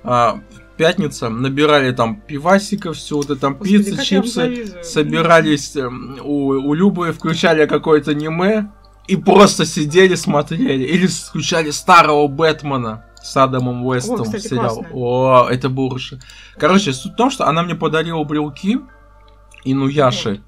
[0.02, 4.82] а, в пятница набирали там пивасиков, все вот это там Господи, пиццы, чипсы.
[4.82, 8.72] Собирались эм, у, у Любы, включали какое-то аниме.
[9.06, 10.82] и просто сидели, смотрели.
[10.82, 14.78] Или включали старого Бэтмена с Адамом Уэстом О, кстати, сериал.
[14.78, 14.88] классно.
[14.92, 16.18] О, это уже...
[16.58, 18.80] Короче, суть в том, что она мне подарила брелки
[19.62, 20.42] и нуяши.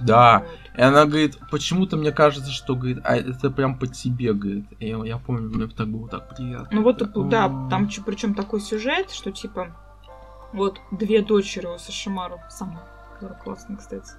[0.00, 0.38] Да.
[0.38, 0.59] вот.
[0.76, 4.66] И она говорит, почему-то мне кажется, что, говорит, а это прям по тебе, говорит.
[4.78, 6.68] И я, я помню, мне так было так приятно.
[6.70, 9.76] Ну вот, Так, да, там причем такой сюжет, что типа
[10.52, 12.82] вот две дочери у Сашимару, сама,
[13.14, 14.12] которая классная, кстати.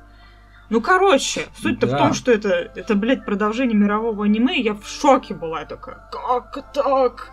[0.70, 1.96] Ну, короче, суть-то Да.
[1.96, 5.66] в том, что это, это, блядь, продолжение мирового аниме, и я в шоке была, я
[5.66, 7.32] такая, как так?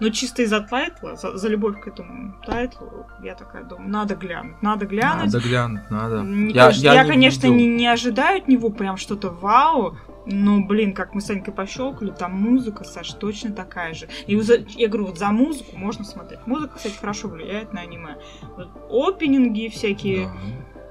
[0.00, 4.62] Но чисто из-за тайтла, за, за любовь к этому тайтлу, я такая думаю, надо глянуть,
[4.62, 5.24] надо глянуть.
[5.32, 6.22] Надо глянуть, надо.
[6.22, 7.56] Не- Я- конечно, я я, не конечно, видел.
[7.56, 9.96] не, не ожидаю от него прям что-то вау,
[10.26, 14.08] но, блин, как мы с Санькой пощелкали, там музыка, Саш, точно такая же.
[14.26, 16.46] И за- я говорю, вот за музыку можно смотреть.
[16.46, 18.18] Музыка, кстати, хорошо влияет на аниме.
[18.56, 20.26] Вот опенинги всякие,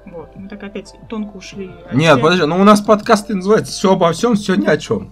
[0.04, 0.10] Да.
[0.12, 0.36] вот.
[0.36, 1.70] Мы так опять тонко ушли.
[1.86, 2.22] от Нет, темы.
[2.22, 5.10] подожди, ну у нас подкаст называется все обо всем, все ни о чем.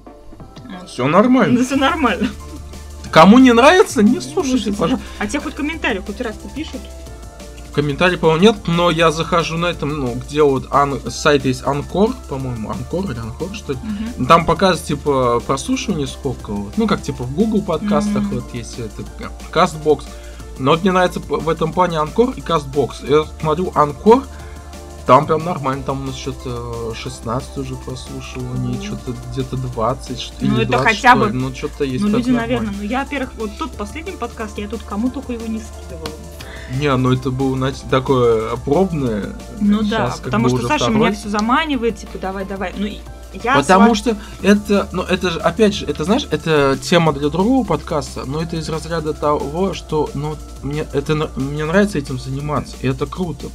[0.69, 0.89] Вот.
[0.91, 1.61] Все нормально.
[1.61, 2.27] Ну, все нормально.
[3.17, 5.07] Кому не нравится, не слушайте, пожалуйста.
[5.19, 6.83] А тебе хоть комментарий хоть раз-то пишут?
[7.73, 12.15] Комментарий, по-моему, нет, но я захожу на этом, ну, где вот ан- сайт есть Анкор,
[12.29, 13.79] по-моему, Анкор или Анкор, что ли.
[14.19, 14.27] Мгм.
[14.27, 16.75] Там показывают, типа, прослушивание сколько вот.
[16.77, 18.35] Ну, как, типа, в Google подкастах Мгм.
[18.41, 19.03] вот есть это,
[19.51, 20.05] Castbox.
[20.59, 23.09] Но вот мне нравится в этом плане Анкор и Castbox.
[23.09, 24.25] Я смотрю Анкор,
[25.07, 30.61] там прям нормально, там у нас что-то 16 уже прослушиваний, что-то где-то 20, что Ну,
[30.61, 31.33] это 20, хотя бы-.
[31.33, 32.03] Ну, что-то есть.
[32.05, 32.41] Ну, люди, нормально.
[32.41, 36.09] наверное, ну я, во-первых, вот тот последний подкаст, я тут кому только его не скидывала.
[36.81, 39.37] Не, ну это было, значит, такое пробное.
[39.61, 40.97] Ну Щас да, потому что Саша второй.
[41.01, 42.75] меня все заманивает, типа, давай, давай.
[42.77, 42.89] Ну,
[43.45, 47.29] я Потому сва- что это, ну это же, опять же, это знаешь, это тема для
[47.29, 52.75] другого подкаста, но это из разряда того, что, ну, мне, это, мне нравится этим заниматься,
[52.81, 53.47] и это круто.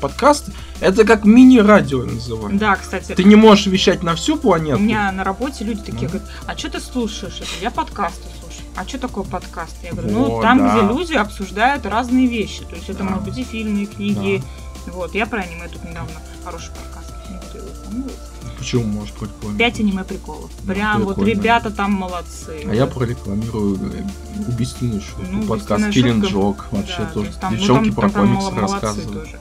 [0.00, 0.46] Подкаст
[0.80, 2.56] это как мини-радио называют.
[2.58, 4.78] Да, кстати, Ты не можешь вещать на всю у планету.
[4.78, 6.08] меня на работе люди такие Ну.
[6.18, 7.40] говорят, а что ты слушаешь?
[7.60, 8.62] Я подкасты слушаю.
[8.76, 9.74] А что такое подкаст?
[9.82, 10.78] Я говорю, ну, Вот, там, да.
[10.78, 12.64] где люди обсуждают разные вещи.
[12.64, 13.04] То есть это Да.
[13.06, 14.42] могут быть и фильмы, и книги.
[14.86, 16.12] Вот, я про аниме тут недавно
[16.44, 17.12] хороший подкаст.
[17.54, 18.14] рекламировать.
[18.58, 19.58] Почему можешь прорекламировать?
[19.58, 20.50] Пять аниме приколов.
[20.62, 21.30] Ну, Прям вот прикольно.
[21.40, 22.62] ребята там молодцы.
[22.68, 24.02] А я прорекламирую э,
[24.48, 25.22] убийственную шутку.
[25.30, 26.20] Ну, подкаст Killing.
[26.22, 26.62] Joke.
[26.70, 27.26] Да, Вообще то тоже.
[27.28, 29.24] есть там, ну, Девчонки там- про там комиксы рассказывают.
[29.24, 29.38] тоже.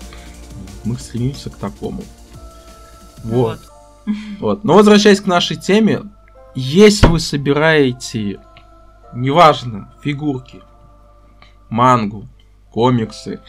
[0.87, 2.03] Мы стремимся к такому.
[3.23, 3.59] Вот.
[3.59, 3.59] Вот.
[4.39, 4.63] Вот.
[4.63, 6.03] Но возвращаясь к нашей теме,
[6.55, 8.39] если вы собираете,
[9.13, 10.61] неважно, фигурки,
[11.69, 12.25] мангу,
[12.71, 13.41] комиксы,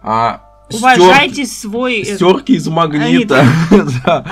[0.00, 0.40] а
[0.72, 2.00] Уважайте свой...
[2.00, 3.44] э, стерки из магнита,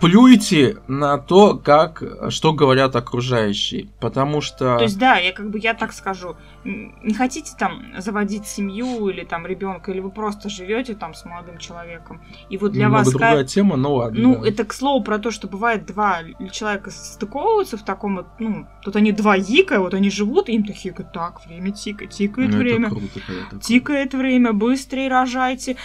[0.00, 4.76] плюйте на то, как, что говорят окружающие, потому что...
[4.78, 9.24] То есть, да, я как бы, я так скажу, не хотите там заводить семью или
[9.24, 13.10] там ребенка, или вы просто живете там с молодым человеком, и вот для немного вас...
[13.10, 14.20] другая ка- тема, но ладно.
[14.20, 14.48] Ну, да.
[14.48, 18.96] это к слову про то, что бывает два человека стыковываются в таком вот, ну, тут
[18.96, 22.88] они два ика, вот они живут, и им такие, так, время тикает, тикает Ну, время,
[22.88, 23.20] круто,
[23.60, 25.76] тикает время, быстрее рожайте.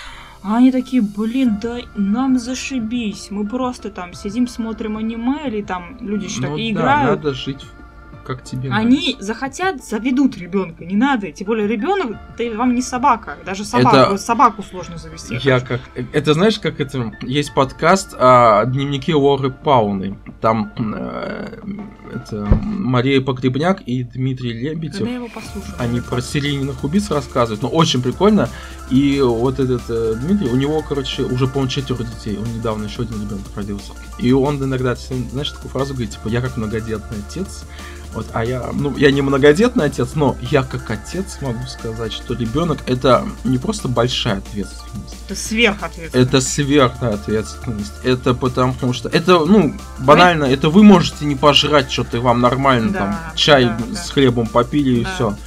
[0.44, 3.28] А они такие, блин, да нам зашибись.
[3.32, 7.24] Мы просто там сидим, смотрим аниме, или там люди еще Ну так и да, играют.
[7.24, 7.66] надо жить
[8.28, 11.32] как тебе Они захотят, заведут ребенка, не надо.
[11.32, 13.38] Тем более ребенок, ты вам не собака.
[13.46, 15.40] Даже собаку, Это- собаку сложно завести.
[15.42, 15.80] Я как...
[16.12, 17.14] Это знаешь, как это...
[17.22, 20.20] Есть подкаст о дневнике Лоры Пауны.
[20.42, 21.60] Там э,
[22.14, 24.98] это Мария Погребняк и Дмитрий Лебедев.
[24.98, 25.76] Когда я его послушаю.
[25.78, 27.62] Они про серийных убийц рассказывают.
[27.62, 28.50] Ну, очень прикольно.
[28.90, 32.38] И вот этот э, Дмитрий, у него, короче, уже, по-моему, четверо детей.
[32.38, 33.94] Он недавно еще один ребенок родился.
[34.20, 37.66] И он иногда, знаешь, такую фразу говорит, типа, я как многодетный отец.
[38.14, 42.34] Вот, а я, ну, я не многодетный отец, но я как отец могу сказать, что
[42.34, 45.16] ребенок это не просто большая ответственность.
[45.26, 46.22] Это сверхответственно.
[46.22, 47.94] Это сверхная ответственность.
[48.04, 49.10] Это потому что...
[49.10, 53.66] Это, ну, банально, это вы можете не пожрать что-то, и вам нормально, Да, там, чай
[53.66, 53.96] да, да.
[53.96, 55.14] с хлебом попили, и Да.
[55.14, 55.38] все.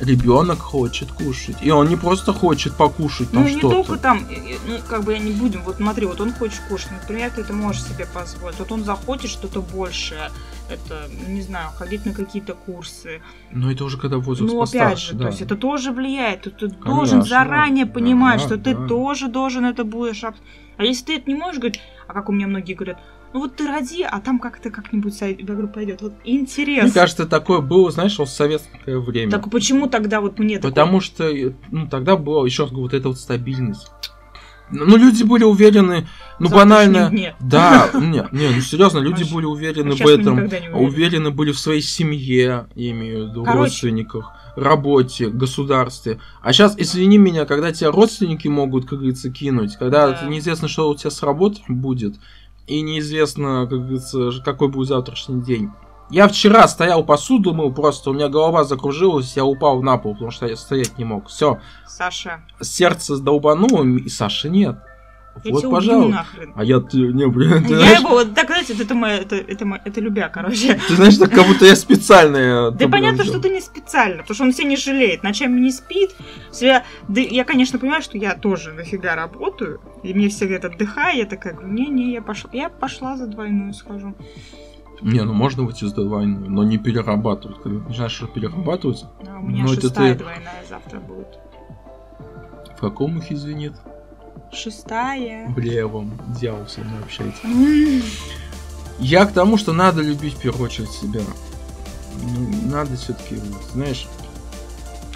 [0.00, 1.56] Ребенок хочет кушать.
[1.62, 3.74] И он не просто хочет покушать Ну, там не что-то.
[3.76, 6.60] только там, э, э, ну, как бы я не будем, вот смотри, вот он хочет
[6.68, 10.30] кушать, например, ты это можешь себе позволить, вот он захочет что-то большее,
[10.68, 13.22] это, не знаю, ходить на какие-то курсы,
[13.52, 15.24] Но это уже когда возраст ну, опять постарше, же, да.
[15.24, 18.74] то есть это тоже влияет, ты, ты Конечно, должен заранее да, понимать, да, что ты
[18.74, 18.86] да.
[18.86, 22.48] тоже должен это будешь, а если ты это не можешь говорить, а как у меня
[22.48, 22.98] многие говорят,
[23.34, 26.84] ну вот ты роди, а там как-то как-нибудь говорю, пойдет, вот интересно.
[26.84, 29.32] Мне кажется, такое было, знаешь, в советское время.
[29.32, 32.84] Так почему тогда вот мне такое- Потому что, э, ну, тогда была, еще раз говорю,
[32.84, 33.90] вот эта вот стабильность.
[34.70, 36.06] Ну, люди были уверены,
[36.38, 37.10] ну, банально...
[37.10, 37.34] дне?
[37.40, 40.76] Да, не, не, ну серьезно, люди были А уверены в этом, уверены.
[40.76, 43.58] уверены были в своей семье, я имею в виду, Короче.
[43.62, 46.20] родственниках, работе, государстве.
[46.40, 50.28] А сейчас, извини меня, когда тебя родственники могут, как говорится, кинуть, когда Да.
[50.28, 52.14] неизвестно, что у тебя с работой будет,
[52.66, 55.70] и неизвестно, как говорится, какой будет завтрашний день.
[56.10, 60.30] Я вчера стоял посуду мыл, просто у меня голова закружилась, я упал на пол, потому
[60.30, 61.28] что я стоять не мог.
[61.28, 64.76] Все, Саша, сердце сдолбануло, и Саши нет.
[65.42, 65.96] Я вот, тебя пожалуйста.
[66.06, 66.52] убью нахрен.
[66.54, 69.80] А я, не, блин, ты Я знаешь, его, вот так, знаете, это, моя, это, это,
[69.84, 70.74] это любя, короче.
[70.88, 72.70] ты знаешь, так как будто я специально...
[72.70, 76.14] Да понятно, что ты не специально, потому что он себя не жалеет, ночами не спит.
[76.52, 76.84] Себя...
[77.08, 81.26] Да, я, конечно, понимаю, что я тоже нафига работаю, и мне все говорят, отдыхай, я
[81.26, 84.14] такая говорю, не-не, я пошла, я пошла за двойную схожу.
[85.02, 87.60] Не, ну можно выйти за двойную, но не перерабатывать.
[87.62, 91.38] Когда начинаешь что перерабатывать, А у меня Ну, это шестая ты- двойная завтра будет.
[92.76, 93.74] в каком их извинит?
[94.54, 95.48] Шестая.
[95.48, 96.18] В левом.
[96.40, 97.40] Дьявол со мной общается.
[98.98, 101.20] Я к тому, что надо любить в первую очередь себя.
[102.22, 103.36] Ну, Надо все-таки,
[103.72, 104.06] знаешь,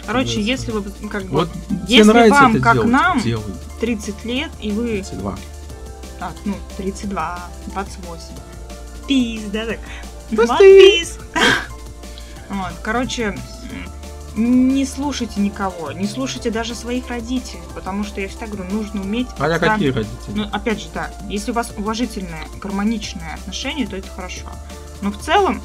[0.04, 0.50] Короче, Согласен.
[0.50, 1.50] если вы как бы вот
[1.86, 3.44] Если вам, как делать, нам, делай.
[3.80, 5.02] 30 лет, и вы...
[5.02, 5.38] 32.
[6.20, 8.24] А, ну, 32, 28.
[9.06, 9.78] Пиз, да, так?
[10.58, 11.18] Пиз.
[12.48, 13.38] Вот, короче,
[14.38, 19.26] не слушайте никого, не слушайте даже своих родителей, потому что я всегда говорю, нужно уметь...
[19.38, 20.34] А сам- какие родители?
[20.34, 24.46] Ну, опять же, да, если у вас уважительное, гармоничное отношение, то это хорошо.
[25.02, 25.60] Но в целом,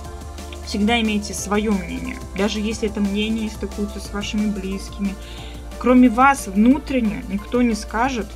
[0.66, 2.18] всегда имейте свое мнение.
[2.38, 5.16] Даже если это мнение стыкуется с вашими близкими.
[5.80, 8.28] Кроме вас, внутренне, никто не скажет,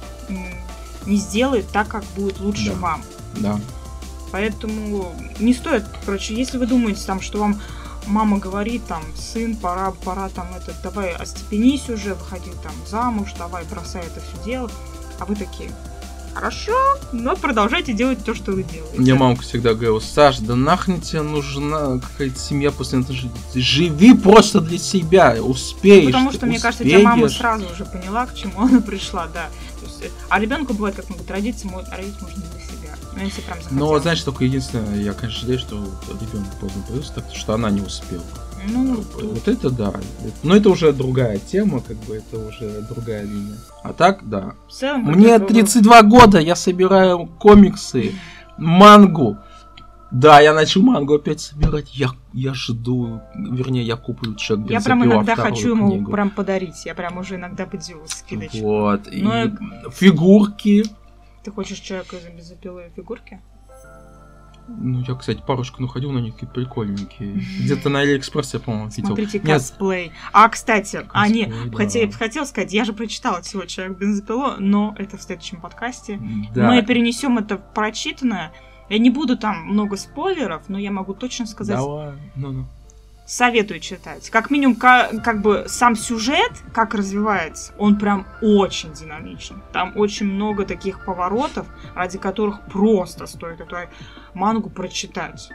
[1.05, 2.75] не сделает так, как будет лучше Да.
[2.79, 3.03] вам.
[3.38, 3.59] Да.
[4.31, 7.61] Поэтому не стоит, короче, если вы думаете там, что вам
[8.08, 13.66] мама говорит там, сын, пора, пора там это, давай остепенись уже, выходи там замуж, давай
[13.66, 14.72] бросай это все дело,
[15.20, 15.70] а вы такие,
[16.34, 16.76] хорошо,
[17.12, 18.99] но продолжайте делать то, что вы делаете.
[18.99, 23.18] Мне мамка всегда говорила, Саш, да нахрен тебе нужна какая-то семья после этого?
[23.53, 26.05] Ты живи просто для себя, успеешь.
[26.05, 27.38] Потому ты что, мне кажется, тебя мама успеешь».
[27.39, 29.47] сразу уже поняла, к чему она пришла, да.
[29.84, 32.43] Есть, э, а ребенку бывает, как могут родиться, родить можно.
[33.18, 33.78] Ну, если прям захотел.
[33.78, 35.76] Но, знаешь, только единственное, я, конечно, жалею, что
[36.22, 38.24] ребенок поздно появился, так что она не успела.
[38.70, 39.93] Ну, Вот это да.
[40.43, 43.57] Но это уже другая тема, как бы это уже другая линия.
[43.84, 44.53] А так, да.
[44.70, 45.03] целом...
[45.05, 48.13] Мне как бы, 32 года, я собираю комиксы,
[48.57, 49.38] мангу.
[50.09, 51.93] Да, я начал мангу опять собирать.
[51.93, 56.11] Я, я жду, вернее, я куплю чек Я прям иногда хочу ему книгу.
[56.11, 56.86] прям подарить.
[56.86, 58.57] Я прям уже иногда поделаю скидочку.
[58.57, 59.07] Вот.
[59.11, 59.32] И Ну,
[59.91, 60.86] фигурки.
[61.47, 63.39] Ты хочешь человека из бензопилы фигурки?
[64.67, 67.41] Ну, я, кстати, парочку находил, но они такие прикольненькие.
[67.61, 69.05] Где-то на Алиэкспрессе, по-моему, видел.
[69.05, 70.11] Смотрите, Нет, косплей.
[70.33, 71.77] А, кстати, Косплей, да.
[71.77, 76.19] хотел, хотел сказать, я же прочитала всего человек бензопилу, но это в следующем подкасте.
[76.53, 76.67] да.
[76.67, 78.51] Мы перенесем это в прочитанное.
[78.89, 82.11] Я не буду там много спойлеров, но я могу точно сказать, Давай.
[82.35, 82.67] Ну-ну.
[83.28, 84.30] Советую читать.
[84.30, 89.61] Как минимум, ка- как бы сам сюжет, как развивается, он прям очень динамичен.
[89.73, 93.75] Там очень много таких поворотов, ради которых просто стоит эту
[94.34, 95.49] мангу прочитать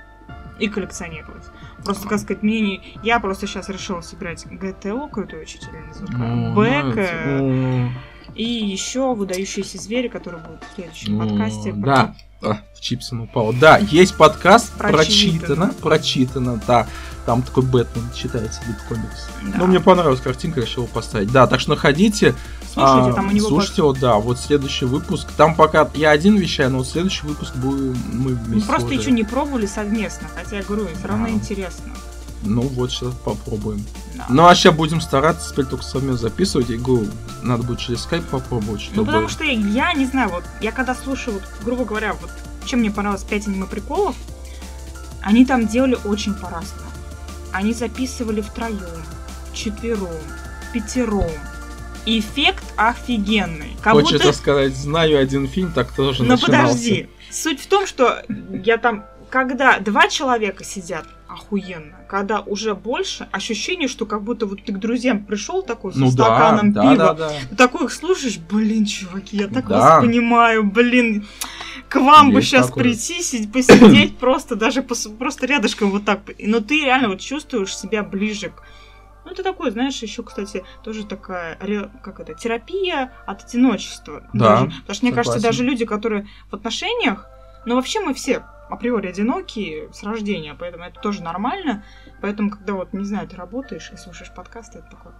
[0.59, 1.45] и коллекционировать.
[1.83, 2.99] Просто, как сказать, мне не...
[3.03, 7.91] Я просто сейчас решила сыграть ГТО, крутой учитель звука, Ну, Бэк,
[8.35, 11.73] и еще выдающиеся звери, которые будут в следующем подкасте.
[11.73, 13.53] Да, А, в Чипсин упал.
[13.53, 14.97] Да, есть подкаст, Прочитано.
[14.97, 16.87] прочитано, прочитано, да.
[17.25, 19.29] Там такой Бэтмен читается, вид комикс.
[19.43, 19.59] Да.
[19.59, 21.31] Ну, мне понравилась картинка, решил поставить.
[21.31, 22.35] Да, так что находите.
[22.73, 23.49] Слушайте, а, там у него...
[23.49, 25.29] Слушайте его, да, вот следующий выпуск.
[25.37, 28.67] Там пока я один вещаю, но вот следующий выпуск будем мы Мы вместе.
[28.69, 28.95] просто уже.
[28.97, 31.31] еще не пробовали совместно, хотя я говорю, все равно Да.
[31.33, 31.93] интересно.
[32.43, 33.85] Ну, вот сейчас попробуем.
[34.15, 34.27] Да.
[34.29, 36.69] Ну, а сейчас будем стараться теперь только совместно записывать.
[36.69, 37.09] Говорю,
[37.43, 38.97] надо будет через скайп попробовать, чтобы...
[38.99, 42.31] Ну, потому что я не знаю, вот я когда слушаю, вот, грубо говоря, вот
[42.65, 44.17] чем мне понравилось 5 аниме приколов,
[45.23, 46.91] они там делали очень по-разному.
[47.53, 49.05] Они записывали втроем,
[49.53, 50.09] четвером,
[50.73, 51.31] пятером.
[52.05, 53.77] Эффект офигенный.
[53.81, 54.37] Как Хочется будто...
[54.37, 56.65] сказать, знаю один фильм, так тоже Но начинался.
[56.65, 57.09] подожди.
[57.31, 61.97] Суть в том, что я там, когда два человека сидят, охуенно.
[62.09, 66.07] Когда уже больше, ощущение, что как будто вот ты к друзьям пришел такой со Ну
[66.07, 67.31] да, стаканом да, пива, да, да.
[67.51, 69.79] Ты такой их слушаешь, блин, чуваки, я так Да.
[69.79, 71.27] вас понимаю, блин.
[71.89, 72.85] К вам бы Есть сейчас такое.
[72.85, 76.21] прийти, си- посидеть просто, даже пос- просто рядышком вот так.
[76.39, 78.63] Но ты реально вот чувствуешь себя ближе к...
[79.25, 81.57] Ну, это такое, знаешь, еще, кстати, тоже такая,
[82.03, 84.25] как это, терапия от одиночества.
[84.33, 84.67] Да, даже.
[84.81, 87.27] Потому что, мне кажется, даже люди, которые в отношениях,
[87.65, 88.43] ну, вообще мы все
[88.73, 91.85] априори одинокие с рождения, поэтому это тоже нормально.
[92.21, 95.13] Поэтому, когда вот, не знаю, ты работаешь и слушаешь подкасты, это такое...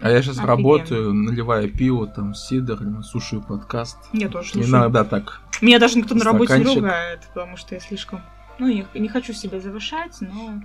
[0.00, 0.56] А я сейчас Офигенно.
[0.56, 3.98] работаю, наливаю пиво, там, сидор, слушаю подкаст.
[4.14, 4.70] Я тоже слушаю.
[4.70, 5.42] Иногда так.
[5.60, 8.22] Меня даже никто на работе не ругает, потому что я слишком...
[8.58, 10.62] Ну, я не хочу себя завышать, но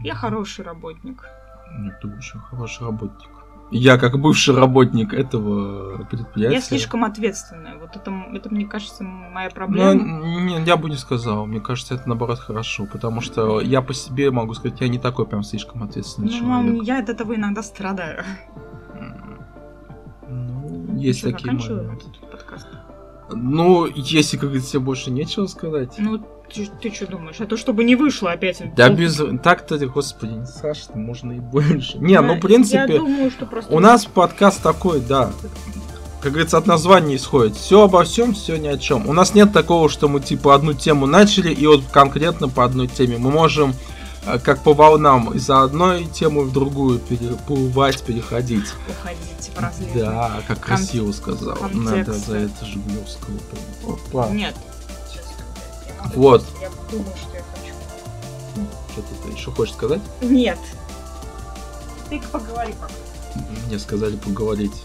[0.00, 1.24] я хороший работник.
[1.78, 3.30] Нет, ты очень хороший работник.
[3.72, 6.54] Я как бывший работник этого предприятия.
[6.54, 7.76] Я слишком ответственная.
[7.78, 9.92] Вот это, это мне кажется, моя Ну, проблема.
[9.94, 11.46] не, я бы не сказал.
[11.46, 15.26] Мне кажется, это наоборот хорошо, потому что я по себе могу сказать, я не такой
[15.26, 16.82] прям слишком ответственный Ну, человек.
[16.84, 18.22] я от этого иногда страдаю.
[20.28, 22.04] Ну, есть Что, такие моменты.
[23.32, 25.96] Ну, если, как говорится, больше нечего сказать.
[25.98, 26.24] Ну,
[26.54, 27.36] ты, что думаешь?
[27.40, 28.62] А то, чтобы не вышло опять.
[28.74, 29.20] Да без...
[29.42, 31.98] Так-то, господи, Саша, можно и больше.
[31.98, 33.74] Не, Да, ну, в принципе, Я думаю, что просто...
[33.74, 35.30] у нас подкаст такой, да.
[36.20, 37.56] Как говорится, от названия исходит.
[37.56, 39.08] Все обо всем, все ни о чем.
[39.08, 42.88] У нас нет такого, что мы типа одну тему начали и вот конкретно по одной
[42.88, 43.18] теме.
[43.18, 43.74] Мы можем
[44.26, 48.66] э, как по волнам из одной темы в другую переплывать, переходить.
[48.88, 49.94] Уходите в разлив.
[49.94, 51.58] Да, как Кон- красиво сказал.
[51.72, 52.30] Надо контекста.
[52.30, 54.32] за это Жигулевского.
[54.32, 54.54] Нет.
[56.14, 56.44] Вот.
[56.60, 57.74] Я думаю, что я хочу.
[58.92, 60.00] Что ты еще хочешь сказать?
[60.20, 60.58] Нет.
[62.08, 62.92] Ты поговори пока.
[63.66, 64.84] Мне сказали поговорить.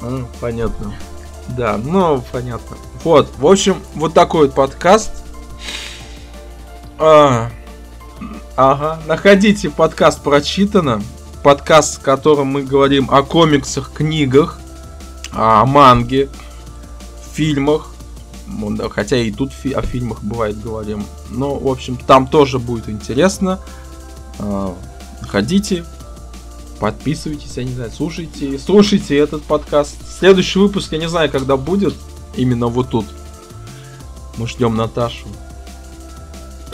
[0.00, 0.94] А, понятно.
[1.48, 2.76] Да, ну, понятно.
[3.02, 5.10] Вот, в общем, вот такой вот подкаст.
[6.98, 7.50] А,
[8.56, 11.02] ага, находите подкаст «Прочитано».
[11.42, 14.58] Подкаст, в котором мы говорим о комиксах, книгах,
[15.32, 16.30] о манге,
[17.34, 17.93] фильмах.
[18.90, 21.04] Хотя и тут фи- о фильмах бывает говорим.
[21.30, 23.60] Но, в общем, там тоже будет интересно.
[24.38, 24.74] А,
[25.22, 25.84] Ходите,
[26.78, 29.96] подписывайтесь, я не знаю, слушайте, слушайте этот подкаст.
[30.18, 31.94] Следующий выпуск, я не знаю, когда будет,
[32.36, 33.06] именно вот тут.
[34.36, 35.28] Мы ждем Наташу.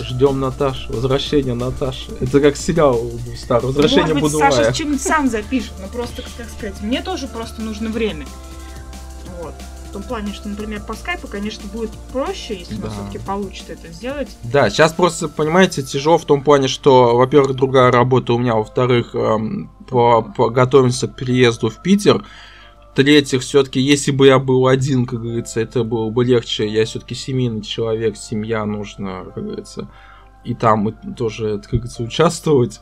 [0.01, 0.93] Ждем Наташу.
[0.93, 2.11] Возвращение Наташи.
[2.21, 3.66] Это как сериал старый.
[3.66, 4.51] Возвращение Может быть, Будулая.
[4.51, 8.27] Саша что-нибудь сам запишет, но просто, как сказать, мне тоже просто нужно время.
[9.43, 9.55] Вот.
[9.91, 13.01] В том плане, что, например, по скайпу, конечно, будет проще, если у нас Да.
[13.03, 14.28] все-таки получится это сделать.
[14.45, 19.16] Да, сейчас просто, понимаете, тяжело в том плане, что, во-первых, другая работа у меня, во-вторых,
[19.16, 22.24] эм, по, по- готовимся к переезду в Питер.
[22.93, 26.68] В-третьих, все-таки, если бы я был один, как говорится, это было бы легче.
[26.68, 29.88] Я все-таки семейный человек, семья нужно, как говорится,
[30.45, 32.80] и там и тоже, как говорится, участвовать.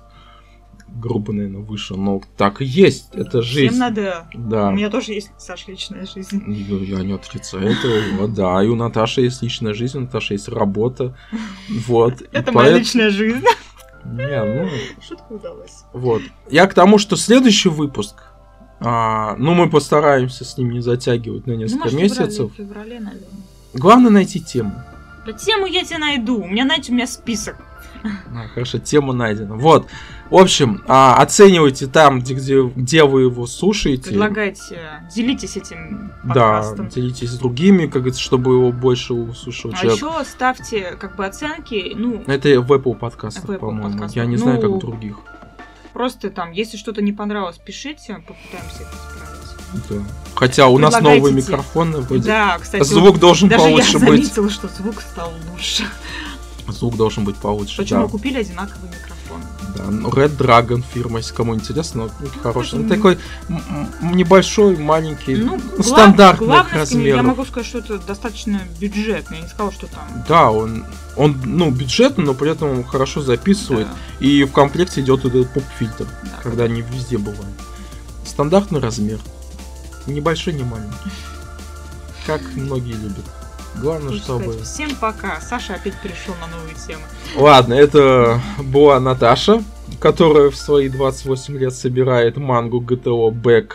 [0.97, 3.11] Грубо, наверное, выше, но так и есть.
[3.15, 3.69] Это жизнь.
[3.69, 4.27] Всем надо...
[4.35, 4.69] Да.
[4.71, 6.43] У меня тоже есть, Саша, личная жизнь.
[6.45, 8.29] Ну, Я не отрицаю этого.
[8.29, 11.17] Да, и у Наташи есть личная жизнь, у Наташи есть работа.
[11.87, 12.23] Вот.
[12.33, 13.45] Это моя личная жизнь.
[14.05, 14.69] Не, ну,
[15.07, 15.85] Шутка удалась.
[15.93, 16.23] вот.
[16.51, 18.23] Я к тому, что следующий выпуск,
[18.81, 22.29] а, ну, мы постараемся с ним не затягивать на Ну, несколько может, в месяцев.
[22.31, 23.29] феврале, в феврале, наверное.
[23.75, 24.73] Главное найти тему.
[25.27, 26.41] Да тему я тебе найду.
[26.41, 27.57] У меня, знаете, у меня список.
[28.55, 29.57] Хорошо, тема найдена.
[29.57, 29.87] Вот.
[30.31, 34.11] В общем, а, оценивайте там, где, где, где вы его слушаете.
[34.11, 34.79] Предлагайте,
[35.15, 36.89] делитесь этим Да, подкастом.
[36.89, 39.97] делитесь с другими, как говорится, чтобы его больше услышал А человек.
[40.03, 43.83] еще ставьте как бы оценки, ну, Это в Apple подкастах, по-моему.
[43.91, 44.17] подкастах.
[44.17, 45.17] Я не Ну, знаю, как в других.
[45.93, 49.89] просто там, если что-то не понравилось, пишите, попытаемся это исправить.
[49.91, 49.97] Да.
[50.35, 51.99] Хотя у нас новые микрофоны.
[51.99, 52.23] вроде.
[52.27, 54.09] Да, кстати, Звук должен даже получше я быть.
[54.09, 55.85] заметила, что звук стал лучше.
[56.73, 57.77] Звук должен быть получше.
[57.79, 58.09] Почему да.
[58.09, 59.43] купили одинаковый микрофон?
[59.77, 62.79] Да, ну, Red Dragon фирма, если кому интересно, ну, хороший.
[62.81, 63.19] Ну, такой
[64.01, 67.25] небольшой, маленький, Ну, стандартных главное, Я размеров.
[67.27, 69.35] могу сказать, что это достаточно бюджетно.
[69.35, 70.25] Я не сказала, что там...
[70.29, 70.85] Да, он,
[71.17, 73.87] он, ну, бюджетный, но при этом он хорошо записывает.
[73.89, 76.41] да, И в комплекте идет этот поп-фильтр, да.
[76.43, 77.47] когда они везде бывают.
[78.25, 79.19] Стандартный размер.
[80.07, 81.11] Небольшой, не маленький.
[82.27, 83.25] Как многие любят.
[83.77, 84.45] Главное, чтобы...
[84.45, 85.41] сказать, Всем пока.
[85.41, 87.03] Саша опять перешел на новые темы.
[87.37, 89.63] Ладно, это была Наташа,
[90.01, 93.73] которая в свои 28 лет собирает мангу GTO Back.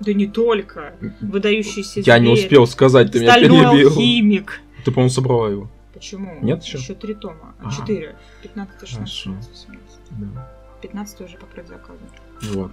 [0.00, 0.94] Да не только.
[1.20, 3.88] Выдающийся Я не зверь, успел сказать, ты меня Стальной перебил.
[3.90, 4.60] алхимик.
[4.84, 5.70] Ты, по-моему, собрала его.
[5.92, 6.36] Почему?
[6.42, 6.78] Нет еще?
[6.78, 7.54] Еще три тома.
[7.62, 8.16] А, четыре.
[8.42, 9.30] 15, 16, Хорошо.
[9.30, 10.34] 17, 18.
[10.34, 10.48] Да.
[10.82, 11.98] 15 уже по предзаказу.
[12.52, 12.72] Вот.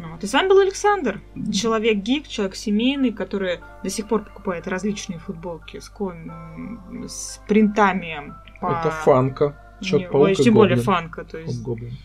[0.00, 0.24] Ну, вот.
[0.24, 1.20] И с вами был Александр.
[1.52, 8.32] Человек-гик, человек семейный, который до сих пор покупает различные футболки с, ком- с принтами.
[8.60, 9.56] по- Это фанка.
[9.82, 10.84] Человек-паук ой, тем более Гоблин.
[10.84, 11.96] фанка, то есть Гоблин.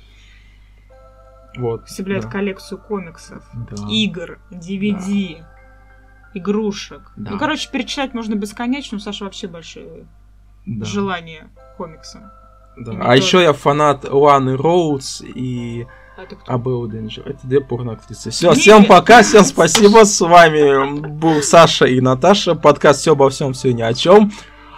[1.58, 1.88] Вот.
[1.88, 2.30] вселяет да.
[2.30, 3.88] коллекцию комиксов, Да.
[3.90, 5.46] игр, DVD,
[6.34, 7.12] игрушек.
[7.16, 7.32] Да.
[7.32, 10.06] Ну, короче, перечислять можно бесконечно, у Саши вообще большое
[10.66, 10.86] Да.
[10.86, 12.34] желание комикса.
[12.78, 12.92] Да.
[13.02, 15.88] А еще я фанат Ланы Роудс и
[16.18, 16.54] А?
[16.54, 17.28] Абел Денджер.
[17.28, 18.30] Это две порноактрисы.
[18.30, 20.06] Все, всем пока, всем спасибо.
[20.06, 22.56] С вами был Саша и Наташа.
[22.56, 24.32] Подкаст все обо всем, все ни о чем.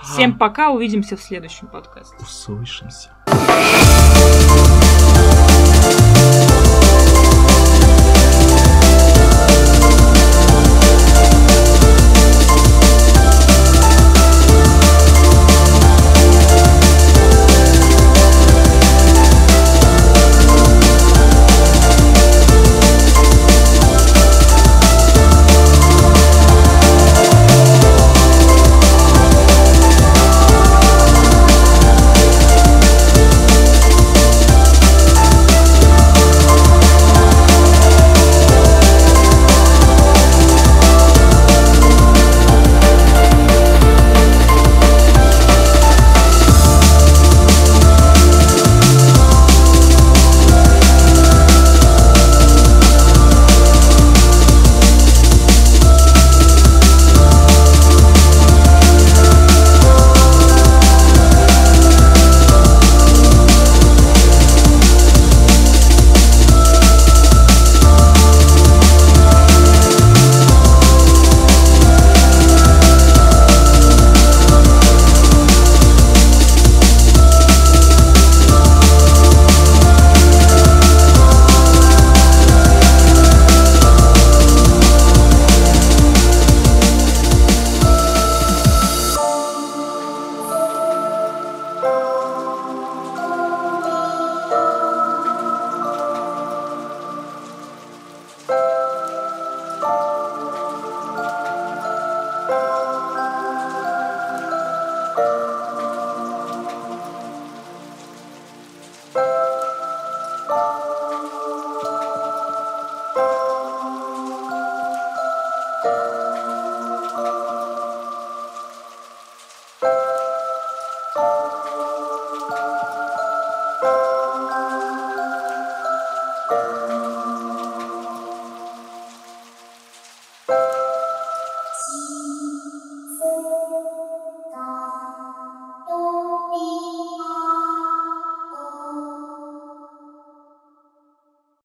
[0.04, 2.16] Всем пока, увидимся в следующем подкасте.
[2.20, 3.12] Услышимся.